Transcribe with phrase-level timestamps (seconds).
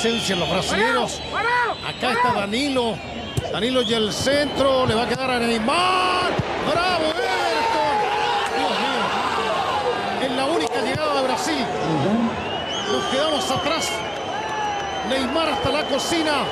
[0.00, 1.20] presencia en los brasileños.
[1.84, 2.96] Acá está Danilo.
[3.52, 4.86] Danilo y el centro.
[4.86, 6.30] Le va a quedar a Neymar.
[6.70, 7.96] ¡Bravo, Everton!
[8.56, 10.22] Dios mío.
[10.22, 11.66] Es la única llegada de Brasil.
[12.92, 13.90] Nos quedamos atrás.
[15.08, 16.44] Neymar hasta la cocina.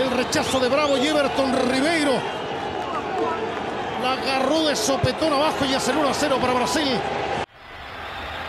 [0.00, 2.12] El rechazo de Bravo y Everton Ribeiro.
[4.04, 6.96] La agarró de sopetón abajo y hace el 1 a 0 para Brasil.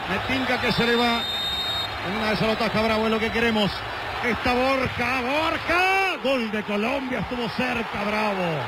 [0.08, 1.24] Me tinca que se le va.
[2.08, 3.72] En una de esas lo ataca Bravo, es lo que queremos.
[4.26, 6.18] Está Borja, Borja.
[6.24, 8.60] Gol de Colombia, estuvo cerca Bravo.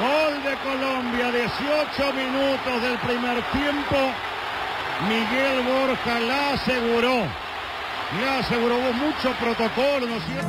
[0.00, 3.96] Gol de Colombia, 18 minutos del primer tiempo.
[5.06, 7.26] Miguel Borja la aseguró.
[8.22, 10.48] La aseguró, hubo mucho protocolo, ¿no es cierto?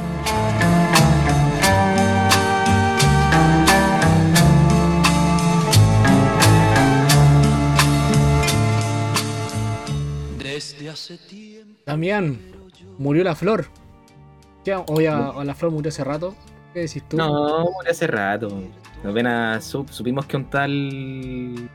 [10.37, 11.81] Desde hace tiempo.
[11.85, 12.39] Damián,
[12.97, 13.67] murió la flor.
[14.65, 16.35] Ya- o la flor murió hace rato.
[16.73, 17.15] ¿Qué decís tú?
[17.17, 18.61] No, murió hace rato.
[19.03, 21.69] Apenas sup- supimos que un tal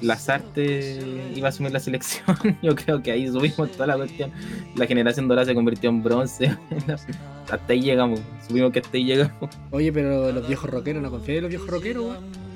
[0.00, 1.00] Lazarte
[1.34, 2.24] iba a asumir la selección.
[2.62, 4.30] Yo creo que ahí subimos toda la cuestión.
[4.76, 6.56] La generación dorada se convirtió en bronce.
[7.50, 8.20] hasta ahí llegamos.
[8.46, 9.50] Supimos que hasta ahí llegamos.
[9.70, 12.47] Oye, pero los viejos rockeros, ¿no confías en los viejos rockeros, weón?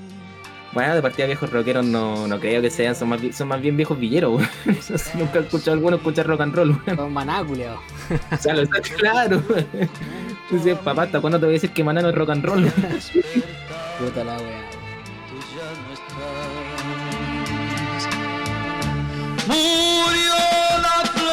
[0.73, 3.61] Bueno, de partida viejos rockeros no, no creo que sean, son más, bien- son más
[3.61, 4.49] bien viejos villeros, weón.
[5.15, 6.97] Nunca he escuchado alguno escuchar rock and roll, weón.
[6.97, 7.79] Son manáculeos.
[8.31, 9.67] O sea, lo está claro, weón.
[10.51, 12.65] Dice, papá, ¿hasta cuándo te voy a decir que Maná no es rock and roll?
[13.99, 14.71] Puta la wea.
[15.29, 16.49] tú ya no estás.
[19.47, 20.35] Murió
[20.81, 21.33] la flor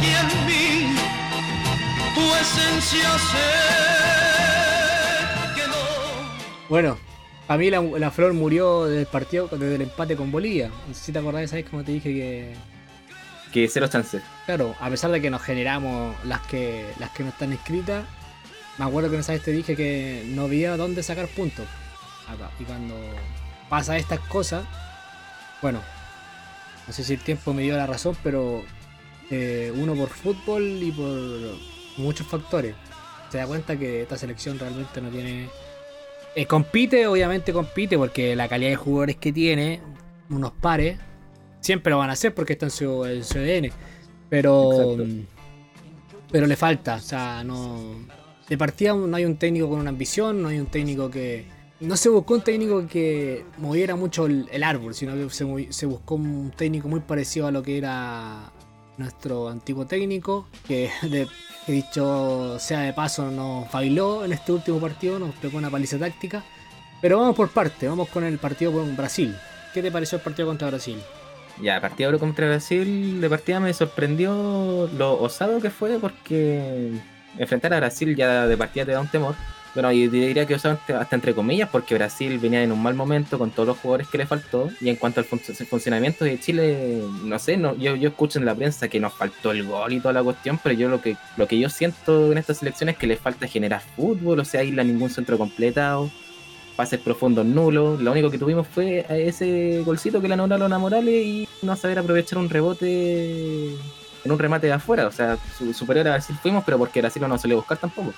[0.00, 0.94] y en mí
[2.14, 3.99] tu esencia se.
[6.70, 6.96] Bueno,
[7.48, 10.70] a mí la, la flor murió del partido, desde el empate con Bolivia.
[10.86, 11.68] No sé si te acordás, ¿sabes?
[11.68, 12.54] Como te dije que.
[13.52, 14.22] que cero chances.
[14.46, 18.04] Claro, a pesar de que nos generamos las que las que no están escritas,
[18.78, 21.66] me acuerdo que esa vez te dije que no había dónde sacar puntos.
[22.28, 22.52] Acá.
[22.60, 22.94] Y cuando
[23.68, 24.64] pasa estas cosas,
[25.60, 25.80] bueno,
[26.86, 28.62] no sé si el tiempo me dio la razón, pero
[29.28, 31.10] eh, uno por fútbol y por
[31.96, 32.76] muchos factores,
[33.28, 35.48] se da cuenta que esta selección realmente no tiene...
[36.34, 39.80] eh, compite, obviamente compite, porque la calidad de jugadores que tiene,
[40.28, 40.98] unos pares,
[41.60, 43.70] siempre lo van a hacer porque está en su, en su ADN.
[44.28, 44.72] Pero.
[44.72, 45.04] Exacto.
[46.30, 46.96] Pero le falta.
[46.96, 47.80] O sea, no.
[48.48, 51.46] De partida no hay un técnico con una ambición, no hay un técnico que.
[51.80, 55.86] No se buscó un técnico que moviera mucho el, el árbol, sino que se, se
[55.86, 58.52] buscó un técnico muy parecido a lo que era
[58.96, 61.26] nuestro antiguo técnico, que de,
[61.66, 65.98] que dicho sea de paso nos bailó en este último partido, nos pegó una paliza
[65.98, 66.44] táctica.
[67.00, 69.34] Pero vamos por parte, vamos con el partido con Brasil.
[69.72, 71.00] ¿Qué te pareció el partido contra Brasil?
[71.62, 76.92] Ya, partido contra Brasil, de partida me sorprendió lo osado que fue porque
[77.38, 79.34] enfrentar a Brasil ya de partida te da un temor.
[79.72, 80.78] Bueno, y diría que hasta
[81.12, 84.26] entre comillas porque Brasil venía en un mal momento con todos los jugadores que le
[84.26, 84.68] faltó.
[84.80, 88.46] Y en cuanto al fun- funcionamiento de Chile, no sé, no, yo, yo escucho en
[88.46, 91.16] la prensa que nos faltó el gol y toda la cuestión, pero yo lo que,
[91.36, 94.64] lo que yo siento en esta selección es que le falta generar fútbol, o sea,
[94.64, 96.10] irle a ningún centro completado
[96.76, 98.00] pases profundos nulos.
[98.00, 101.98] Lo único que tuvimos fue ese golcito que le anularon a Morales y no saber
[101.98, 103.72] aprovechar un rebote
[104.24, 105.06] en un remate de afuera.
[105.06, 108.14] O sea, su- superior a Brasil fuimos, pero porque Brasil no nos salió buscar tampoco.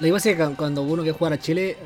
[0.00, 1.76] Lo que pasa es que cu- cuando uno que juega a Chile eh,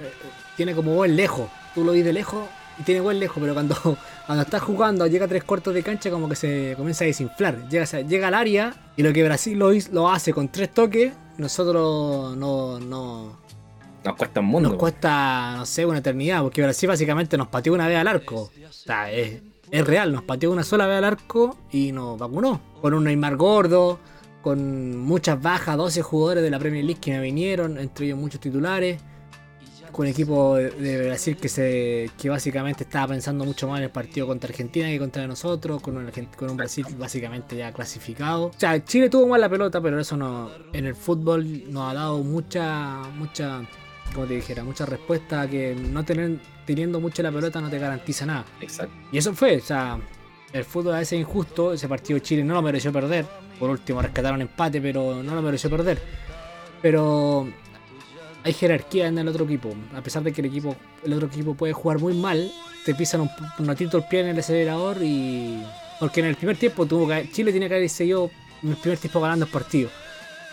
[0.56, 1.48] tiene como buen lejos.
[1.74, 2.44] Tú lo ves de lejos
[2.78, 3.74] y tiene buen lejos, pero cuando,
[4.26, 7.68] cuando estás jugando, llega a tres cuartos de cancha, como que se comienza a desinflar.
[7.68, 12.36] Llega, llega al área y lo que Brasil lo, lo hace con tres toques, nosotros
[12.36, 13.36] no, no
[14.04, 14.68] Nos cuesta un mundo.
[14.70, 18.50] nos cuesta, no sé, una eternidad, porque Brasil básicamente nos pateó una vez al arco.
[18.68, 22.60] O sea, es, es real, nos pateó una sola vez al arco y nos vacunó.
[22.80, 23.98] Con un Neymar gordo,
[24.42, 28.40] con muchas bajas, 12 jugadores de la Premier League que me vinieron, entre ellos muchos
[28.40, 29.00] titulares.
[29.92, 33.90] Con equipo de, de Brasil que se que básicamente estaba pensando mucho más en el
[33.90, 38.46] partido contra Argentina que contra nosotros, con un, con un Brasil básicamente ya clasificado.
[38.46, 41.94] O sea, Chile tuvo mal la pelota, pero eso no en el fútbol nos ha
[41.94, 43.62] dado mucha mucha
[44.14, 48.26] como te dijera, mucha respuesta que no tener, teniendo mucho la pelota no te garantiza
[48.26, 48.44] nada.
[48.60, 48.94] Exacto.
[49.12, 49.98] Y eso fue, o sea,
[50.52, 53.26] el fútbol a veces es injusto, ese partido Chile no lo mereció perder.
[53.58, 56.00] Por último rescataron empate, pero no lo mereció perder.
[56.82, 57.48] Pero
[58.42, 59.70] hay jerarquía en el otro equipo.
[59.94, 60.74] A pesar de que el equipo,
[61.04, 62.50] el otro equipo puede jugar muy mal,
[62.84, 65.62] te pisan un, un ratito el pie en el acelerador y.
[65.98, 66.86] Porque en el primer tiempo
[67.30, 68.30] Chile tiene que haber seguido
[68.62, 69.90] en el primer tiempo ganando el partido.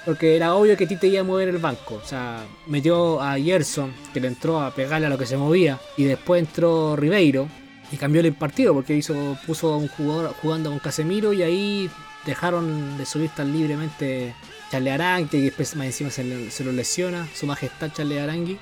[0.05, 1.95] Porque era obvio que Tite iba a mover el banco.
[2.01, 5.79] O sea, metió a Gerson, que le entró a pegarle a lo que se movía.
[5.97, 7.47] Y después entró Ribeiro.
[7.91, 11.89] Y cambió el partido porque hizo, puso a un jugador jugando con Casemiro y ahí
[12.25, 14.33] dejaron de subir tan libremente
[14.69, 18.57] Charles Arangui, que después más encima se, le- lo lesiona, su majestad Charles Arangui.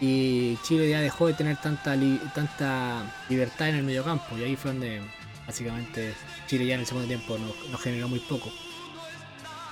[0.00, 1.96] Y Chile ya dejó de tener tanta,
[2.34, 4.36] tanta libertad en el mediocampo.
[4.36, 5.00] Y ahí fue donde
[5.46, 6.12] básicamente
[6.48, 8.50] Chile ya en el segundo tiempo nos, nos generó muy poco.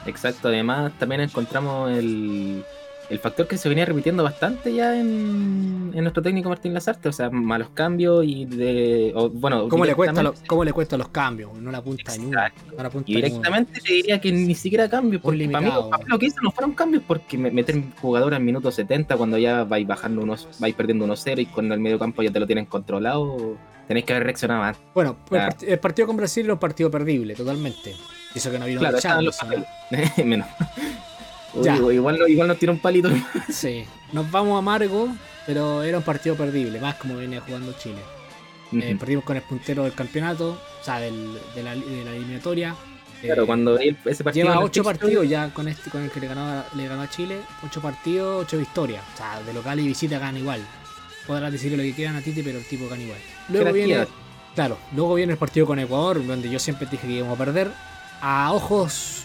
[0.07, 2.65] Exacto, además también encontramos el,
[3.11, 7.13] el factor que se venía repitiendo bastante ya en, en nuestro técnico Martín Lazarte, o
[7.13, 9.13] sea, malos cambios y de.
[9.17, 11.53] o, bueno, ¿Cómo le, cuesta lo- ¿Cómo le cuesta los cambios?
[11.59, 12.47] No la apunta ni una.
[12.47, 12.73] Exacto.
[12.77, 16.05] No la apunta Y directamente te diría que ni siquiera cambios, porque para mí, para
[16.05, 19.39] mí lo que hizo no fueron cambios, porque me- meter jugadores en minuto 70 cuando
[19.39, 22.47] ya vais bajando unos, vais perdiendo 1-0 y cuando el medio campo ya te lo
[22.47, 23.57] tienen controlado,
[23.89, 24.81] tenéis que haber reaccionado antes.
[24.95, 25.17] Bueno,
[25.67, 27.97] el, partido con Brasil era un partido perdible, totalmente.
[28.37, 29.37] Eso que no vino Claro, Champions.
[30.25, 30.47] Menos.
[31.55, 33.09] Uy, igual, no- igual nos tira un palito.
[33.51, 35.09] Sí, nos vamos amargo,
[35.47, 38.01] pero era un partido perdible, más como venía jugando Chile.
[38.73, 40.51] Eh, perdimos con el puntero del campeonato,
[40.81, 42.75] o sea, del- de, la, de la eliminatoria.
[43.21, 44.45] Claro, Eh, cuando ese partido.
[44.45, 46.65] Lleva en el ocho fixture, partidos ya con este con el que le ganó, a-
[46.77, 47.41] le ganó a Chile.
[47.67, 49.03] Ocho partidos, ocho victorias.
[49.13, 50.61] O sea, de local y visita gana igual.
[51.27, 53.19] Podrás decirle lo que quieran a Titi, pero el tipo gana igual.
[53.51, 54.07] Luego viene,
[54.55, 57.71] claro, luego viene el partido con Ecuador, donde yo siempre dije que íbamos a perder.
[58.23, 59.25] A ojos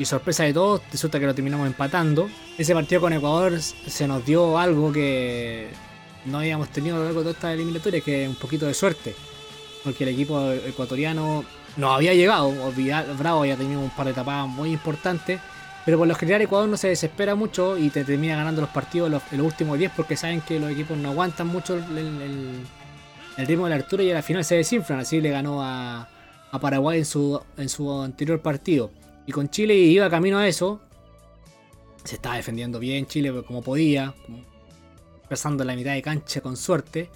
[0.00, 2.30] y sorpresa de todos, resulta que lo terminamos empatando.
[2.56, 5.68] Ese partido con Ecuador se nos dio algo que
[6.24, 8.72] no habíamos tenido a lo largo de toda esta eliminatoria, que es un poquito de
[8.72, 9.14] suerte.
[9.84, 11.44] Porque el equipo ecuatoriano
[11.76, 12.50] no había llegado,
[13.18, 15.38] Bravo había tenido un par de tapadas muy importantes.
[15.84, 19.10] Pero por lo general Ecuador no se desespera mucho y te termina ganando los partidos
[19.10, 23.70] los, los últimos 10 porque saben que los equipos no aguantan mucho el ritmo de
[23.70, 25.00] la altura y a la final se desinflan.
[25.00, 26.08] Así le ganó a,
[26.50, 28.90] a Paraguay en su, en su anterior partido.
[29.30, 30.80] Y con Chile iba camino a eso.
[32.02, 34.12] Se estaba defendiendo bien Chile como podía.
[35.28, 37.08] Pasando la mitad de cancha con suerte.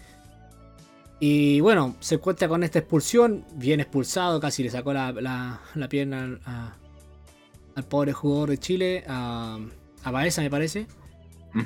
[1.18, 3.44] Y bueno, se encuentra con esta expulsión.
[3.56, 6.76] Bien expulsado, casi le sacó la, la- la pierna al, a-
[7.74, 9.58] al pobre jugador de Chile, a,
[10.04, 10.86] a Baeza me parece.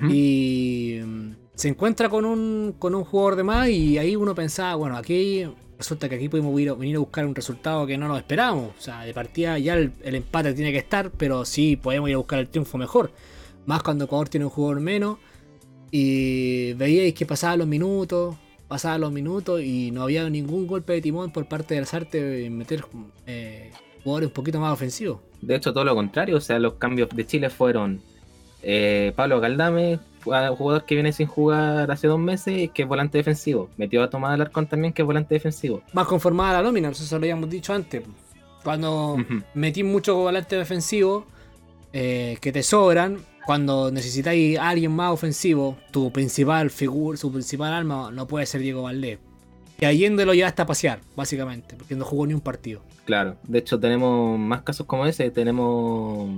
[0.08, 4.76] Y mm, se encuentra con un, con un jugador de más y ahí uno pensaba,
[4.76, 5.46] bueno, aquí
[5.78, 8.72] resulta que aquí pudimos ir- venir a buscar un resultado que no nos esperábamos.
[8.78, 12.18] O sea, de partida ya el, empate tiene que estar, pero sí podemos ir a
[12.18, 13.12] buscar el triunfo mejor.
[13.66, 15.18] Más cuando Ecuador tiene un jugador menos.
[15.90, 18.36] Y veíais que pasaban los minutos,
[18.66, 22.58] pasaban los minutos y no había ningún golpe de timón por parte del Sarte en
[22.58, 22.84] meter
[23.26, 23.70] eh,
[24.04, 25.20] jugadores un poquito más ofensivos.
[25.40, 28.00] De hecho, todo lo contrario, o sea, los cambios de Chile fueron
[28.62, 29.98] eh, Pablo Galdame,
[30.28, 33.68] un jugador que viene sin jugar hace dos meses, que es volante defensivo.
[33.76, 35.82] Metió a Tomás Alarcón también, que es volante defensivo.
[35.92, 38.02] Más conformada la nómina, eso lo habíamos dicho antes.
[38.64, 39.42] Cuando Ujú.
[39.54, 41.26] metí mucho volante defensivo
[41.92, 43.18] eh, que te sobran.
[43.46, 48.60] Cuando necesitáis a alguien más ofensivo, tu principal figura, su principal arma no puede ser
[48.60, 49.18] Diego Valdés.
[49.80, 52.82] Y Allende lo llevaste a pasear, básicamente, porque no jugó ni un partido.
[53.06, 56.28] Claro, de hecho tenemos más casos como ese, tenemos,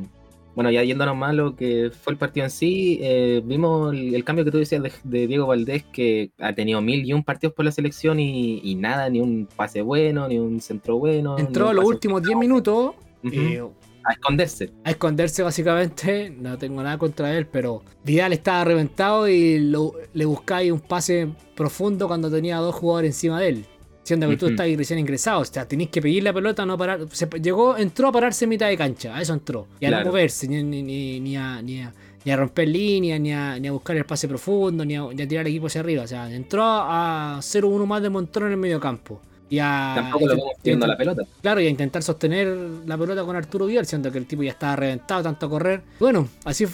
[0.54, 4.14] bueno, ya yéndonos más a lo que fue el partido en sí, eh, vimos el,
[4.14, 7.22] el cambio que tú decías de, de Diego Valdés, que ha tenido mil y un
[7.24, 11.38] partidos por la selección y, y nada, ni un pase bueno, ni un centro bueno.
[11.38, 13.62] Entró a los últimos 10 minutos eh,
[14.04, 14.70] a esconderse.
[14.84, 16.30] a esconderse básicamente.
[16.30, 21.28] No tengo nada contra él, pero Vidal estaba reventado y lo- le buscáis un pase
[21.54, 23.66] profundo cuando tenía dos jugadores encima de él.
[24.02, 24.52] Siendo que tú Ujú.
[24.54, 27.00] estás recién ingresado, o sea, tenéis que pedir la pelota, no parar.
[27.12, 29.66] Se llegó, entró a pararse en mitad de cancha, a eso entró.
[29.78, 30.04] Y a Claro.
[30.06, 31.92] no moverse, ni, ni, ni- ni a, ni, a,
[32.24, 35.22] ni a romper líneas, ni a, ni a buscar el pase profundo, ni a, ni
[35.22, 36.02] a tirar el equipo hacia arriba.
[36.04, 39.20] O sea, entró a 0-1 más de montón en el medio campo.
[39.50, 41.22] Y a, Tampoco lo y a- la pelota.
[41.42, 42.48] Claro, y a intentar sostener
[42.86, 45.82] la pelota con Arturo Vidal, siendo que el tipo ya estaba reventado tanto a correr.
[45.98, 46.66] Bueno, así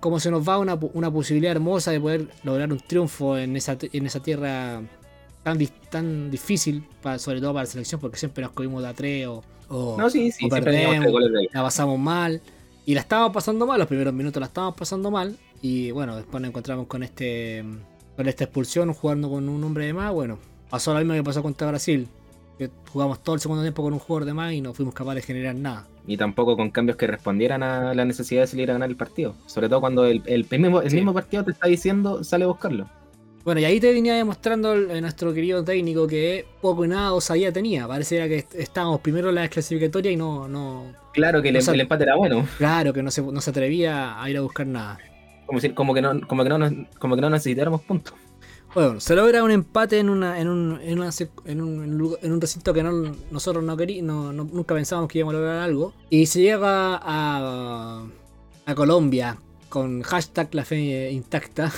[0.00, 3.76] como se nos va una, una posibilidad hermosa de poder lograr un triunfo en esa,
[3.80, 4.80] en esa tierra
[5.42, 5.58] tan,
[5.90, 9.26] tan difícil, pa- sobre todo para la selección, porque siempre nos cogimos de a tres
[9.26, 11.04] o, o No, sí, sí, o perdemos.
[11.52, 12.40] la pasamos mal.
[12.84, 15.36] Y la estábamos pasando mal, los primeros minutos la estábamos pasando mal.
[15.60, 17.64] Y bueno, después nos encontramos con este
[18.16, 20.12] con esta expulsión, jugando con un hombre de más.
[20.12, 22.08] Bueno, pasó lo mismo que pasó contra Brasil.
[22.58, 25.22] Que jugamos todo el segundo tiempo con un jugador de más y no fuimos capaces
[25.22, 25.86] de generar nada.
[26.06, 29.34] Y tampoco con cambios que respondieran a la necesidad de salir a ganar el partido.
[29.46, 30.96] Sobre todo cuando el, el mismo, el Sí.
[30.96, 32.88] mismo partido te está diciendo, sale a buscarlo.
[33.44, 37.52] Bueno, y ahí te venía demostrando el- nuestro querido técnico que poco y nada osadía
[37.52, 37.88] tenía.
[37.88, 40.92] Parecía que est- estábamos primero en la clasificatoria y no, no.
[41.12, 42.46] Claro que el, sea- el empate era bueno.
[42.58, 44.98] Claro, que no se, no se atrevía a ir a buscar nada.
[45.46, 48.14] Como, si, como, que no, como, que no, nos- como que no necesitáramos puntos.
[48.74, 51.10] Bueno, se logra un empate en una en un, en una
[51.44, 54.48] en un, en un lugar- en un recinto que no, nosotros no queríamos, no, no-
[54.50, 55.92] nunca pensábamos que íbamos a lograr algo.
[56.10, 58.02] Y se llega a,
[58.66, 59.36] a Colombia
[59.68, 61.70] con hashtag la fe intacta.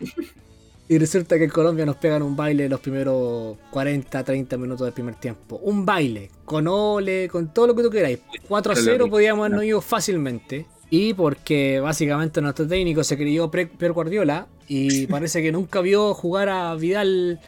[0.88, 4.92] Y resulta que en Colombia nos pegan un baile los primeros 40, 30 minutos del
[4.92, 5.56] primer tiempo.
[5.62, 8.18] Un baile, con ole, con todo lo que tú queráis.
[8.48, 10.66] 4 a 0 podíamos habernos ido fácilmente.
[10.90, 16.50] Y porque básicamente nuestro técnico se creyó Pep Guardiola y parece que nunca vio jugar
[16.50, 17.40] a Vidal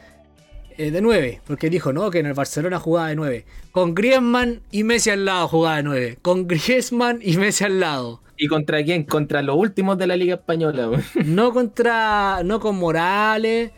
[0.79, 1.43] eh, de 9.
[1.47, 3.45] Porque dijo, no, que en el Barcelona jugaba de 9.
[3.73, 6.19] Con Griezmann y Messi al lado jugaba de 9.
[6.23, 8.23] Con Griezmann y Messi al lado.
[8.37, 9.05] ¿Y contra quién?
[9.05, 10.91] Contra los últimos de la Liga Española.
[11.25, 12.43] No contra.
[12.45, 13.71] No con Morales.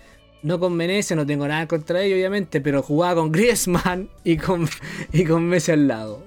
[0.42, 4.68] No con Menezes, no tengo nada contra ellos, obviamente, pero jugaba con Griezmann y con,
[5.12, 6.22] y con Messi al lado.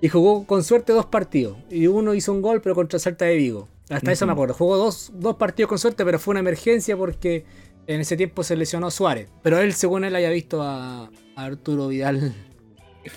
[0.00, 1.56] Y jugó con suerte dos partidos.
[1.68, 3.68] Y uno hizo un gol, pero contra Salta de Vigo.
[3.90, 4.54] Hasta eso me acuerdo.
[4.54, 7.44] Jugó dos, dos partidos con suerte, pero fue una emergencia porque
[7.88, 9.28] en ese tiempo se lesionó Suárez.
[9.42, 11.04] Pero él, según él, había visto a,
[11.34, 12.34] a Arturo Vidal.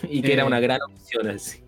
[0.09, 0.33] Y que Eh.
[0.33, 1.59] era una gran opción así.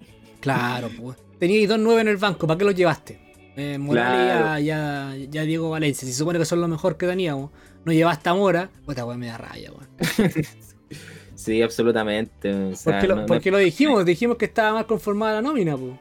[0.41, 1.17] Claro, pues.
[1.39, 3.19] Teníais dos nueve en el banco, ¿para qué los llevaste?
[3.55, 4.59] Eh, Claro.
[4.59, 6.05] ya, ya, ya Diego Valencia.
[6.05, 7.51] Si se supone que son lo mejor que teníamos,
[7.85, 9.89] no llevaste a Mora, puta weón, me da raya, weón.
[11.35, 12.53] Sí, absolutamente.
[12.53, 15.41] O sea, Porque, lo, no- no- porque lo dijimos, dijimos que estaba mal conformada la
[15.41, 15.93] nómina, pues.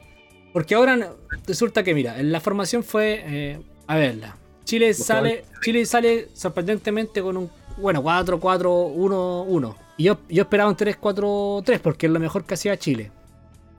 [0.52, 1.12] Porque ahora
[1.47, 3.23] resulta que, mira, la formación fue.
[3.26, 4.37] eh, a verla.
[4.64, 7.50] Chile sale, Chile sale sorprendentemente con un.
[7.78, 9.75] Bueno, 4-4-1-1.
[9.97, 13.11] Y yo, yo esperaba un 3-4-3 porque es lo mejor que hacía Chile.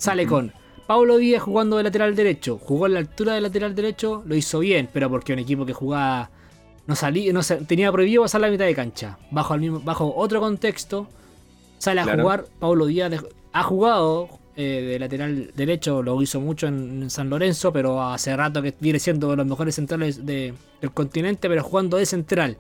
[0.01, 0.51] Sale con
[0.88, 2.58] Pablo Díaz jugando de lateral derecho.
[2.58, 5.74] Jugó en la altura de lateral derecho, lo hizo bien, pero porque un equipo que
[5.74, 6.31] jugaba.
[6.88, 9.20] No salía, no sa- tenía prohibido pasar la mitad de cancha.
[9.29, 11.08] Bajo, el mismo, bajo otro contexto,
[11.77, 12.24] sale a Claro.
[12.24, 13.12] jugar Pablo Díaz.
[13.12, 13.22] de-
[13.53, 18.36] ha jugado eh, de lateral derecho, lo hizo mucho en, en San Lorenzo, pero hace
[18.36, 22.58] rato que viene siendo de los mejores centrales de- del continente, pero jugando de central,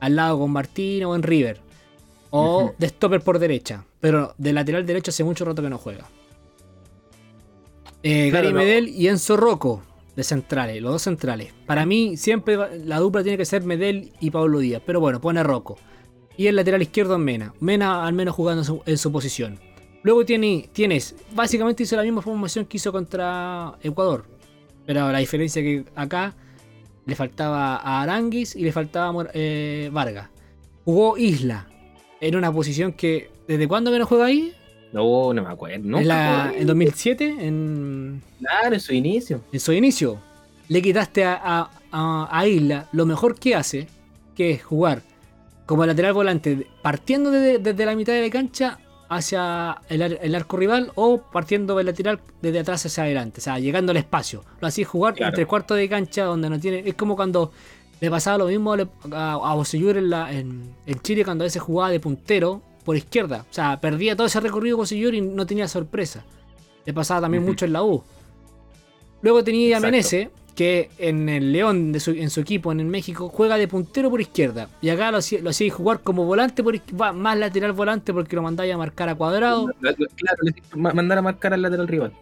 [0.00, 1.60] al lado con Martín o en River.
[2.30, 6.04] O de stopper por derecha, pero de lateral derecho hace mucho rato que no juega.
[8.04, 8.60] Eh, Claro, Gary no.
[8.60, 9.82] Medel y Enzo Rocco
[10.14, 11.52] de centrales, los dos centrales.
[11.66, 15.42] Para mí siempre la dupla tiene que ser Medel y Pablo Díaz, pero bueno, pone
[15.42, 15.76] Rocco.
[16.36, 17.54] Y el lateral izquierdo es Mena.
[17.60, 19.58] Mena al menos jugando en su, en su posición.
[20.02, 24.26] Luego tiene, tienes, básicamente hizo la misma formación que hizo contra Ecuador.
[24.84, 26.34] Pero la diferencia es que acá
[27.06, 30.28] le faltaba a Aranguis y le faltaba eh, Vargas.
[30.84, 31.68] Jugó Isla
[32.20, 34.52] en una posición que, ¿desde cuándo que no juega ahí?
[34.94, 35.74] No, no me acuerdo.
[35.76, 39.40] en, nunca la, en 2007, en, Claro, en su inicio.
[39.52, 40.18] en su inicio.
[40.68, 43.86] Le quitaste a, a- a- a Isla lo mejor que hace,
[44.34, 45.02] que es jugar
[45.66, 50.56] como lateral volante, partiendo desde, desde la mitad de la cancha hacia el, el arco
[50.56, 54.42] rival o partiendo del lateral desde atrás hacia adelante, o sea, llegando al espacio.
[54.60, 55.30] Lo hacía jugar Claro.
[55.30, 56.82] entre el cuarto de cancha donde no tiene.
[56.86, 57.52] Es como cuando
[58.00, 58.78] le pasaba lo mismo a,
[59.12, 63.44] a, en, la- en, en Chile cuando a veces jugaba de puntero por izquierda.
[63.50, 66.24] O sea, perdía todo ese recorrido Bocellur y no tenía sorpresa.
[66.84, 68.02] Le pasaba también mucho en la U.
[69.22, 69.80] Luego tenía a.
[69.80, 73.66] Menezes, que en el León, de su- en su equipo en el México, juega de
[73.66, 74.68] puntero por izquierda.
[74.80, 76.74] Y acá lo, hacía- lo hacía jugar como volante, por,
[77.14, 79.66] más lateral volante porque lo mandáis a marcar a cuadrado.
[79.80, 80.38] Claro,
[80.74, 82.12] mandar a marcar al lateral rival.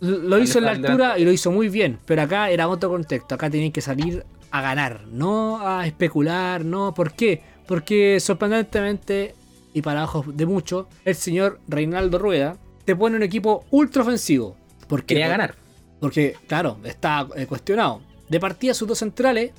[0.00, 2.88] Lo hizo en la Al altura y lo hizo muy bien, pero acá era otro
[2.88, 3.34] contexto.
[3.34, 6.94] Acá tenían que salir a ganar, no a especular, no.
[6.94, 7.42] ¿Por qué?
[7.66, 9.34] Porque sorprendentemente,
[9.74, 14.56] y para ojos de muchos, el señor Reinaldo Rueda te pone un equipo ultra ofensivo.
[14.88, 15.14] ¿Por qué?
[15.16, 15.54] Quería ganar.
[16.00, 18.00] Porque, claro, está eh, cuestionado.
[18.28, 19.52] De partida, sus dos centrales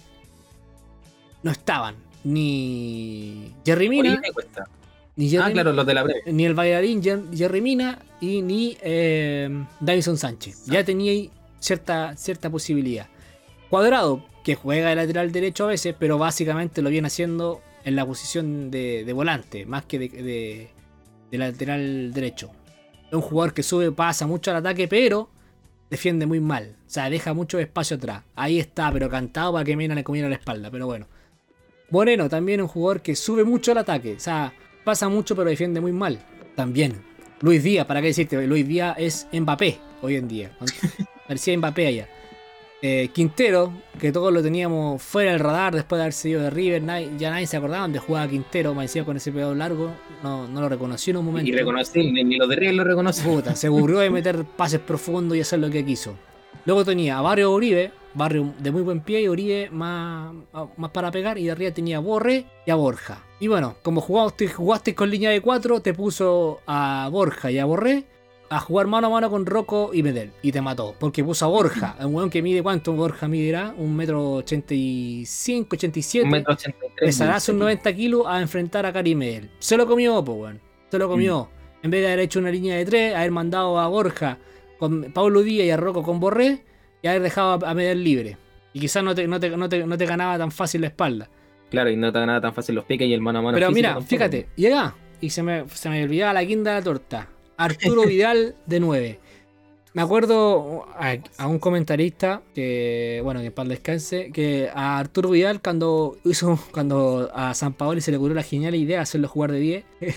[1.43, 1.95] no estaban.
[2.23, 4.19] Ni Jerry Mina,
[5.15, 6.21] ni, Jerry- Ah, claro, los de la breve.
[6.31, 10.65] ni el bailarín Jer- Jerry Mina y ni eh, Davison Sánchez.
[10.65, 11.29] Ya tenía ahí
[11.59, 13.07] cierta, cierta posibilidad.
[13.69, 18.05] Cuadrado, que juega de lateral derecho a veces, pero básicamente lo viene haciendo en la
[18.05, 20.69] posición de, de volante, más que de, de-
[21.31, 22.51] de lateral derecho.
[23.07, 25.29] Es un jugador que sube, pasa mucho al ataque, pero
[25.89, 26.75] defiende muy mal.
[26.85, 28.23] O sea, deja mucho espacio atrás.
[28.35, 31.07] Ahí está, pero cantado para que Mena le comiera la espalda, pero bueno.
[31.91, 34.15] Moreno también un jugador que sube mucho al ataque.
[34.15, 36.19] O sea, pasa mucho pero defiende muy mal.
[36.55, 36.93] También.
[37.41, 38.47] Luis Díaz, ¿para qué decirte?
[38.47, 40.51] Luis Díaz es Mbappé hoy en día.
[41.27, 42.09] Parecía Mbappé allá.
[42.87, 46.83] Eh, Quintero, que todos lo teníamos fuera del radar después de haber seguido de River.
[46.83, 48.75] nadie- ya nadie se acordaba dónde jugaba Quintero.
[48.75, 49.89] Me decía con ese pedo largo.
[50.21, 51.49] No, no lo reconoció en un momento.
[51.49, 53.25] Y reconocí, ni, los de River lo reconocen.
[53.25, 56.13] Puta, se aburrió de meter pases profundos y hacer lo que quiso.
[56.65, 60.31] Luego tenía a Barrio Uribe, Barrio de muy buen pie y Uribe más,
[60.77, 61.39] más para pegar.
[61.39, 63.23] Y de arriba tenía a Borre y a Borja.
[63.39, 67.65] Y bueno, como jugaste, jugaste con línea de 4, te puso a Borja y a
[67.65, 68.03] Borré
[68.55, 70.31] a jugar mano a mano con Rocco y Medel.
[70.41, 70.95] Y te mató.
[70.97, 76.25] Porque puso a Borja, un weón que mide cuánto Borja midirá, un metro 85, 87.
[76.25, 79.49] Un metro ochenta y tres, Pesará sus 90 kilos a enfrentar a Karim Medel.
[79.59, 80.61] Se lo comió, pues, weón.
[80.89, 81.49] Se lo comió.
[81.83, 84.39] En vez de haber hecho una línea de 3, haber mandado a Borja
[84.79, 86.63] con Pablo Díaz y a Rocco con Borré
[87.01, 88.37] y haber dejado a Medel libre.
[88.73, 91.29] Y quizás no te, no, te, no, te, no te ganaba tan fácil la espalda.
[91.69, 93.55] Claro, y no te nada tan fácil los piques y el mano a mano.
[93.55, 94.07] Pero mira, tampoco.
[94.07, 97.29] fíjate, y acá, y se me, se me olvidaba la quinta de la torta.
[97.57, 99.19] Arturo Vidal de 9.
[99.93, 105.29] Me acuerdo a, a un comentarista que, bueno, que para el descanse, que a Arturo
[105.29, 109.29] Vidal cuando hizo, cuando a San Paoli se le ocurrió la genial idea de hacerlo
[109.29, 109.85] jugar de 10.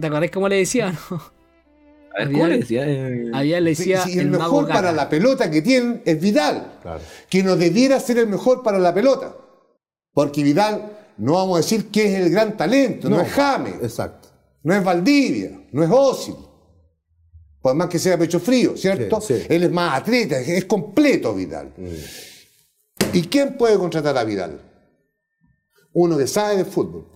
[0.00, 0.96] ¿Te acordás cómo le decían?
[1.10, 2.82] A ver, a ¿cómo Vidal- le decía?
[2.88, 6.18] Eh, Había le decía sí, el, el mago mejor para la pelota que tienen es
[6.18, 6.78] Vidal.
[6.80, 7.00] Claro.
[7.28, 9.36] Que no debiera ser el mejor para la pelota.
[10.14, 13.22] Porque Vidal, no vamos a decir que es el gran talento, no, No.
[13.22, 14.28] es James, Exacto.
[14.62, 16.34] no es Valdivia, no es Osil.
[17.62, 19.20] Por más que sea pecho frío, ¿cierto?
[19.20, 19.46] Sí, sí.
[19.48, 21.72] Él es más atleta, es- es completo Vidal.
[23.12, 24.60] ¿Y quién puede contratar a Vidal?
[25.92, 27.06] Uno que sabe de fútbol.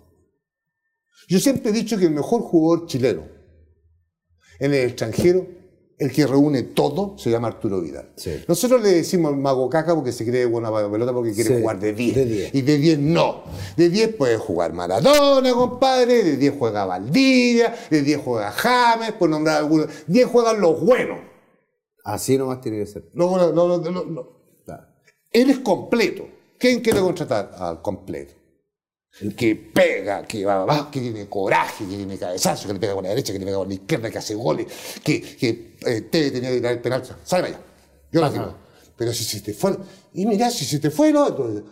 [1.29, 3.27] Yo siempre he dicho que el mejor jugador chileno
[4.61, 5.47] en el extranjero,
[5.99, 8.13] el que reúne todo, se llama Arturo Vidal.
[8.17, 8.45] Sí.
[8.47, 11.93] Nosotros le decimos mago caca porque se cree buena pelota porque quiere Sí, jugar de
[11.95, 12.15] 10.
[12.15, 12.55] de 10.
[12.55, 13.45] Y de 10 no.
[13.77, 19.31] De 10 puede jugar Maradona, compadre, de 10 juega Valdivia, de 10 juega James, por
[19.31, 19.89] nombrar algunos.
[20.07, 21.19] 10 juegan los buenos.
[22.05, 23.09] Así nomás tiene que ser.
[23.15, 24.29] No, no, no, no, no, no.
[24.65, 24.87] Claro.
[25.33, 26.25] Él es completo.
[26.59, 28.35] ¿Quién quiere contratar al completo?
[29.21, 32.95] El que pega, que va abajo, que tiene coraje, que tiene cabezazo, que le pega
[32.95, 34.67] con la derecha, que le pega con la izquierda, que hace goles,
[35.03, 37.03] que, que eh, te tenía que tirar el penal.
[37.25, 37.61] Sale para allá.
[38.13, 38.55] Yo lo digo.
[38.97, 39.77] Pero si se te fue.
[40.13, 41.65] Y mira, si se te fue el otro.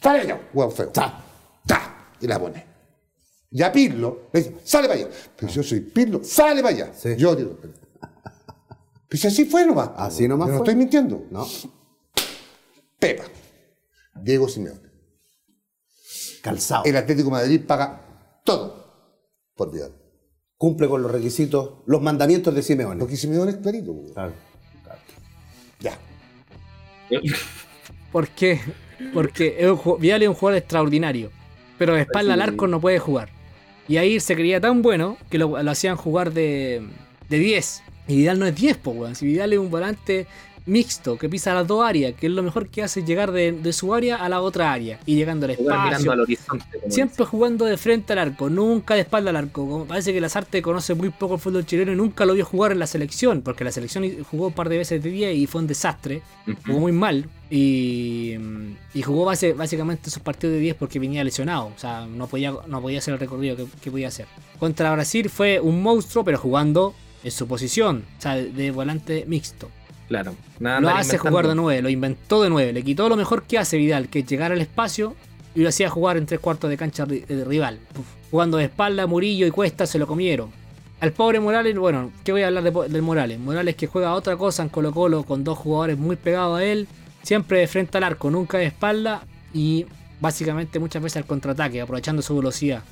[0.00, 0.88] Sale allá, huevo feo.
[0.90, 1.24] Ta,
[1.66, 2.64] ta, y la pone.
[3.50, 5.08] Y a Pirlo le dice, sale para allá.
[5.36, 6.92] Pero yo soy Pirlo, sale para allá.
[6.94, 7.16] Sí.
[7.16, 7.74] Yo penal.
[9.08, 9.90] Pues así fue nomás.
[9.96, 10.66] Así nomás Yo no fue.
[10.66, 11.26] estoy mintiendo.
[11.30, 11.46] ¿No?
[12.98, 13.24] Pepa.
[14.22, 14.87] Diego Simeone.
[16.42, 16.84] Calzado.
[16.84, 18.02] El Atlético de Madrid paga
[18.44, 18.78] todo
[19.54, 19.92] por Vidal.
[20.56, 22.98] Cumple con los requisitos, los mandamientos de Simeone.
[22.98, 23.94] Porque Simeone es clarito.
[24.14, 24.32] Claro.
[25.80, 25.98] Ya.
[28.12, 28.60] ¿Por qué?
[29.14, 31.30] Porque Vidal es un jugador extraordinario.
[31.78, 33.30] Pero de espalda al arco no puede jugar.
[33.86, 36.86] Y ahí se creía tan bueno que lo, lo hacían jugar de,
[37.28, 37.82] de 10.
[38.08, 39.14] Y Vidal no es 10, po, weón.
[39.14, 40.26] Si Vidal es un volante
[40.68, 43.72] mixto que pisa las dos áreas, que es lo mejor que hace llegar de, de
[43.72, 46.12] su área a la otra área y llegando al espacio.
[46.12, 46.26] al
[46.92, 49.66] Siempre jugando de frente al arco, nunca de espalda al arco.
[49.68, 52.72] Como parece que Lazarte conoce muy poco el fútbol chileno y nunca lo vio jugar
[52.72, 55.60] en la selección, porque la selección jugó un par de veces de 10 y fue
[55.62, 56.22] un desastre.
[56.66, 58.34] Jugó muy mal y,
[58.94, 61.66] y jugó base- básicamente esos partidos de 10 porque venía lesionado.
[61.74, 64.26] O sea, no podía, no podía hacer el recorrido que, que podía hacer.
[64.58, 69.70] Contra Brasil fue un monstruo, pero jugando en su posición, o sea, de volante mixto.
[70.08, 70.34] Claro.
[70.58, 73.58] Nada Lo hace jugar de 9, lo inventó de 9, le quitó lo mejor que
[73.58, 75.14] hace Vidal, que es llegar al espacio
[75.54, 77.78] y lo hacía jugar en tres cuartos de cancha de rival.
[77.92, 78.06] Puf.
[78.30, 80.50] Jugando de espalda, Murillo y Cuesta se lo comieron.
[81.00, 83.38] Al pobre Morales, bueno, ¿qué voy a hablar de del Morales?
[83.38, 86.88] Morales que juega otra cosa en Colo Colo con dos jugadores muy pegados a él,
[87.22, 89.22] siempre de frente al arco, nunca de espalda
[89.54, 89.86] y
[90.20, 92.82] básicamente muchas veces al contraataque, aprovechando su velocidad.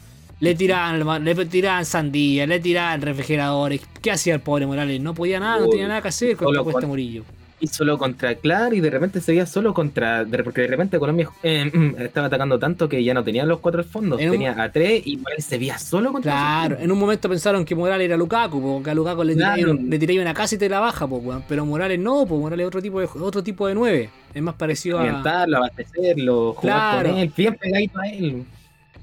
[0.40, 3.80] Le tiraban, le tiraban sandía, le tiraban refrigeradores.
[4.02, 5.00] ¿Qué hacía el pobre Morales?
[5.00, 7.24] No podía nada, no tenía nada que hacer contra solo Cuesta con- Murillo.
[7.58, 10.26] Y solo contra Clar y de repente se veía solo contra.
[10.26, 11.70] de- porque de repente Colombia eh,
[12.00, 14.18] estaba atacando tanto que ya no tenía los cuatro al fondo.
[14.18, 17.30] En un- Tenía a tres y Morales se veía solo contra Claro, en un momento
[17.30, 19.78] pensaron que Morales era Lukaku, porque a Lukaku le tiráis Claro.
[19.82, 22.68] le tiráis una casa y te la baja, po, pero Morales no, pues Morales es
[22.68, 24.10] otro tipo de otro tipo de 9.
[24.34, 25.04] Es más parecido a.
[25.04, 27.08] Alimentarlo, abastecerlo, jugar Claro.
[27.08, 28.44] con él, bien pegadito a él.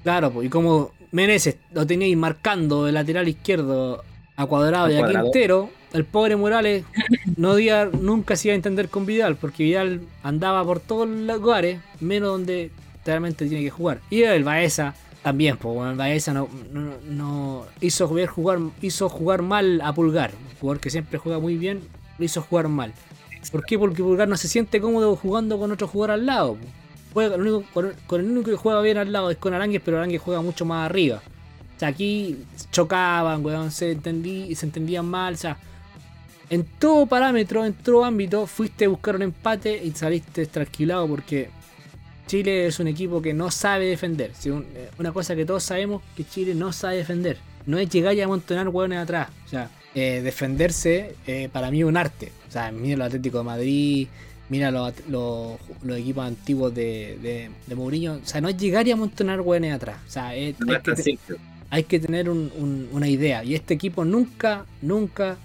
[0.04, 4.04] Claro, y como Meneses lo teníais marcando de lateral izquierdo
[4.36, 5.24] a cuadrado A y a Cuadrado.
[5.26, 6.84] Quintero, el pobre Morales
[7.38, 11.38] no día, nunca se iba a entender con Vidal, porque Vidal andaba por todos los
[11.40, 12.72] lugares, menos donde
[13.06, 14.00] realmente tiene que jugar.
[14.10, 19.44] Y el Baeza también, pues bueno, el Baeza no, no, no- hizo jugar, hizo jugar
[19.44, 21.82] mal a Pulgar, un jugador que siempre juega muy bien,
[22.18, 22.92] lo hizo jugar mal.
[23.52, 23.78] ¿Por qué?
[23.78, 26.58] Porque Pulgar no se siente cómodo jugando con otro jugador al lado.
[27.14, 30.22] Juega, lo con, el único que juega bien al lado es con Arangues, pero Arangues
[30.22, 31.22] juega mucho más arriba.
[31.76, 32.40] O sea, aquí
[32.72, 35.34] chocaban, weón, se, entendí, se entendían mal.
[35.34, 35.58] O sea,
[36.50, 41.50] en todo parámetro, en todo ámbito, fuiste a buscar un empate y saliste tranquilado porque
[42.28, 44.32] Chile es un equipo que no sabe defender.
[44.38, 47.38] Si eh, una cosa que todos sabemos que Chile no sabe defender.
[47.66, 49.30] No es llegar y amontonar hueones atrás.
[49.46, 52.32] O sea, eh, defenderse eh, para mí es un arte.
[52.48, 54.08] O sea, mira los Atlético de Madrid,
[54.50, 58.14] mira los, los- los equipos antiguos de, de, de Mourinho.
[58.24, 59.98] O sea, no es llegar y amontonar hueones atrás.
[60.08, 61.38] O sea, es- No hay, es que tan te- simple.
[61.70, 63.44] hay que tener un- un- una idea.
[63.44, 65.38] Y este equipo nunca, nunca,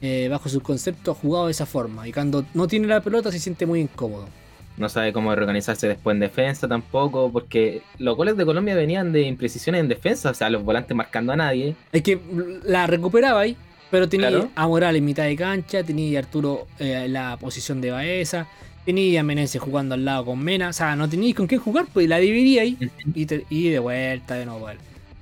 [0.00, 2.06] eh, bajo su concepto, ha jugado de esa forma.
[2.08, 4.28] Y cuando no tiene la pelota se siente muy incómodo.
[4.76, 9.20] No sabe cómo reorganizarse después en defensa tampoco, porque los goles de Colombia venían de
[9.22, 11.76] imprecisiones en defensa, o sea, los volantes marcando a nadie.
[11.92, 12.18] Es que
[12.64, 13.54] la recuperaba ahí
[13.92, 14.50] Pero tenía Claro.
[14.56, 18.48] a Morales en mitad de cancha, tenía a Arturo eh, en la posición de Baeza,
[18.84, 20.70] tenía a Meneses jugando al lado con Mena.
[20.70, 22.76] O sea, no teníais con quién jugar, pues la dividía ahí
[23.14, 24.66] y, te- y de vuelta de nuevo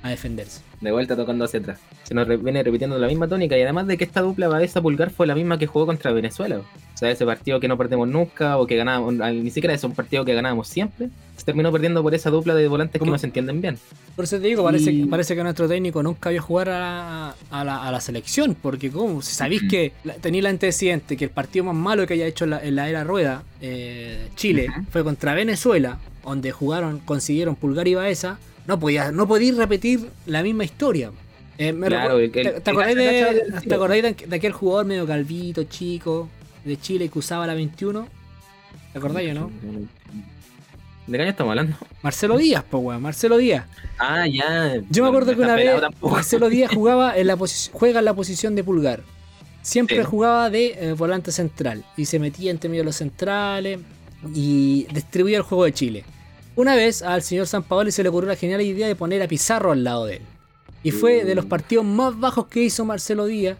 [0.03, 0.63] a defenderse.
[0.81, 1.81] De vuelta tocando hacia atrás.
[2.11, 5.11] Se nos viene repitiendo la misma tónica y además de que esta dupla Baeza Pulgar
[5.11, 6.59] fue la misma que jugó contra Venezuela.
[6.59, 9.95] O sea, ese partido que no perdemos nunca o que ganábamos, ni siquiera es un
[9.95, 11.09] partido que ganábamos siempre.
[11.37, 13.79] Se terminó perdiendo por esa dupla de volantes que no se entienden bien.
[14.17, 17.65] Por eso te digo, parece, Y- parece que nuestro técnico nunca vio jugar a, a
[17.65, 21.31] la, a la selección, porque como si sabéis que la- tenía el antecedente que el
[21.31, 25.05] partido más malo que haya hecho en la, en la era rueda, eh, Chile, fue
[25.05, 30.65] contra Venezuela, donde jugaron, consiguieron Pulgar y Baeza, no podía, no podía repetir la misma
[30.65, 31.13] historia.
[31.63, 34.37] Eh, me Claro, recuerdo- el que- ¿Te, acordáis de, gacha del te acordáis de, de
[34.37, 36.29] aquel jugador medio calvito, chico,
[36.65, 38.09] de Chile que usaba la 21?
[38.93, 39.51] ¿Te acordáis o no?
[41.07, 41.77] ¿De qué año estamos hablando?
[42.03, 43.67] Marcelo Díaz, pues weón, Marcelo Díaz.
[43.99, 44.81] Ah, ya.
[44.91, 46.15] Yo me acuerdo que una vez tampoco.
[46.15, 47.37] Marcelo Díaz jugaba en la
[47.73, 49.03] juega en la posición de pulgar.
[49.63, 50.05] Siempre Sí.
[50.05, 53.81] jugaba de eh, volante central y se metía entre medio de los centrales
[54.35, 56.05] y distribuía el juego de Chile.
[56.57, 59.29] Una vez al señor San Paoli se le ocurrió la genial idea de poner a
[59.29, 60.23] Pizarro al lado de él.
[60.83, 63.59] Y fue de los partidos más bajos que hizo Marcelo Díaz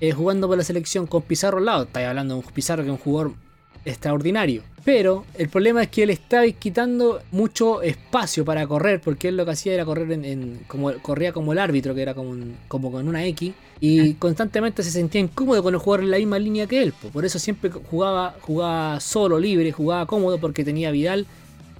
[0.00, 1.82] eh, jugando por la selección con Pizarro al lado.
[1.84, 3.32] Estáis hablando de un Pizarro que es un jugador
[3.84, 4.62] extraordinario.
[4.84, 9.44] Pero el problema es que él estaba quitando mucho espacio para correr, porque él lo
[9.44, 12.56] que hacía era correr en, en- como corría como el árbitro, que era como, un-
[12.66, 16.38] como con una X, y constantemente se sentía incómodo con el jugador en la misma
[16.38, 16.92] línea que él.
[16.94, 17.08] po.
[17.08, 21.26] Por eso siempre jugaba, jugaba solo, libre, jugaba cómodo, porque tenía a Vidal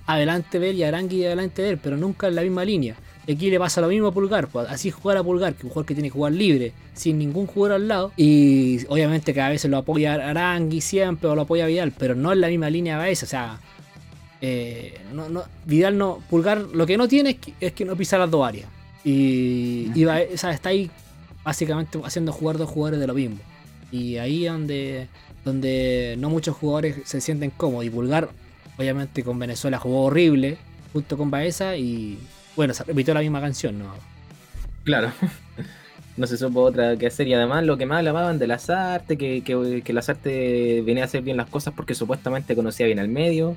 [0.06, 2.96] adelante de él y Arangui adelante de él, pero nunca en la misma línea.
[3.26, 5.64] Y aquí le pasa lo mismo a Pulgar, pues, así jugar a Pulgar, que es
[5.64, 8.12] un jugador que tiene que jugar libre, sin ningún jugador al lado.
[8.16, 12.32] Y obviamente que a veces lo apoya Arangui siempre o lo apoya Vidal, pero no
[12.32, 13.24] en la misma línea a veces.
[13.24, 13.60] O sea,
[14.40, 17.94] eh, no, no, Vidal no, Pulgar lo que no tiene es que, es que no
[17.94, 18.68] pisa las dos áreas.
[19.04, 20.90] Y, y va- o sea, está ahí
[21.44, 23.38] básicamente haciendo jugar dos jugadores de lo mismo.
[23.92, 25.08] Y ahí es donde,
[25.44, 27.84] donde no muchos jugadores se sienten cómodos.
[27.84, 28.30] Y Pulgar,
[28.78, 30.56] obviamente con Venezuela jugó horrible,
[30.92, 32.18] junto con Baeza, y
[32.60, 33.94] bueno, se repitió la misma canción, ¿no?
[34.84, 35.12] Claro.
[36.16, 37.28] No se supo otra que hacer.
[37.28, 41.22] Y además lo que más alababan de Lazarte, que, que, que Lazarte venía a hacer
[41.22, 43.56] bien las cosas porque supuestamente conocía bien al medio.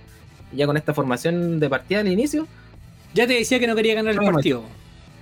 [0.52, 2.48] Y ya con esta formación de partida al inicio,
[3.14, 4.72] Ya te decía que no quería ganar el partido.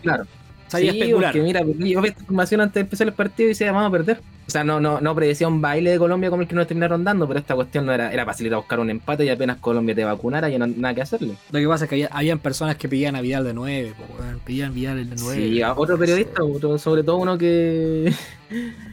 [0.02, 0.28] claro.
[0.68, 1.34] Sabía sí, especular.
[1.34, 3.92] porque mira, yo vi esta formación antes de empezar el partido y decía, vamos a
[3.92, 4.22] perder.
[4.52, 7.06] O sea, no, no, no predecía un baile de Colombia como el que nos terminaron
[7.06, 10.04] dando, pero esta cuestión no era, era facilita buscar un empate y apenas Colombia te
[10.04, 11.36] vacunara ya no nada que hacerle.
[11.54, 14.22] Lo que pasa es que había, habían personas que pedían a Vidal de 9, po,
[14.22, 15.42] weón, pedían Vidal el de 9.
[15.42, 18.14] Sí, a otro periodista, otro, sobre todo uno que.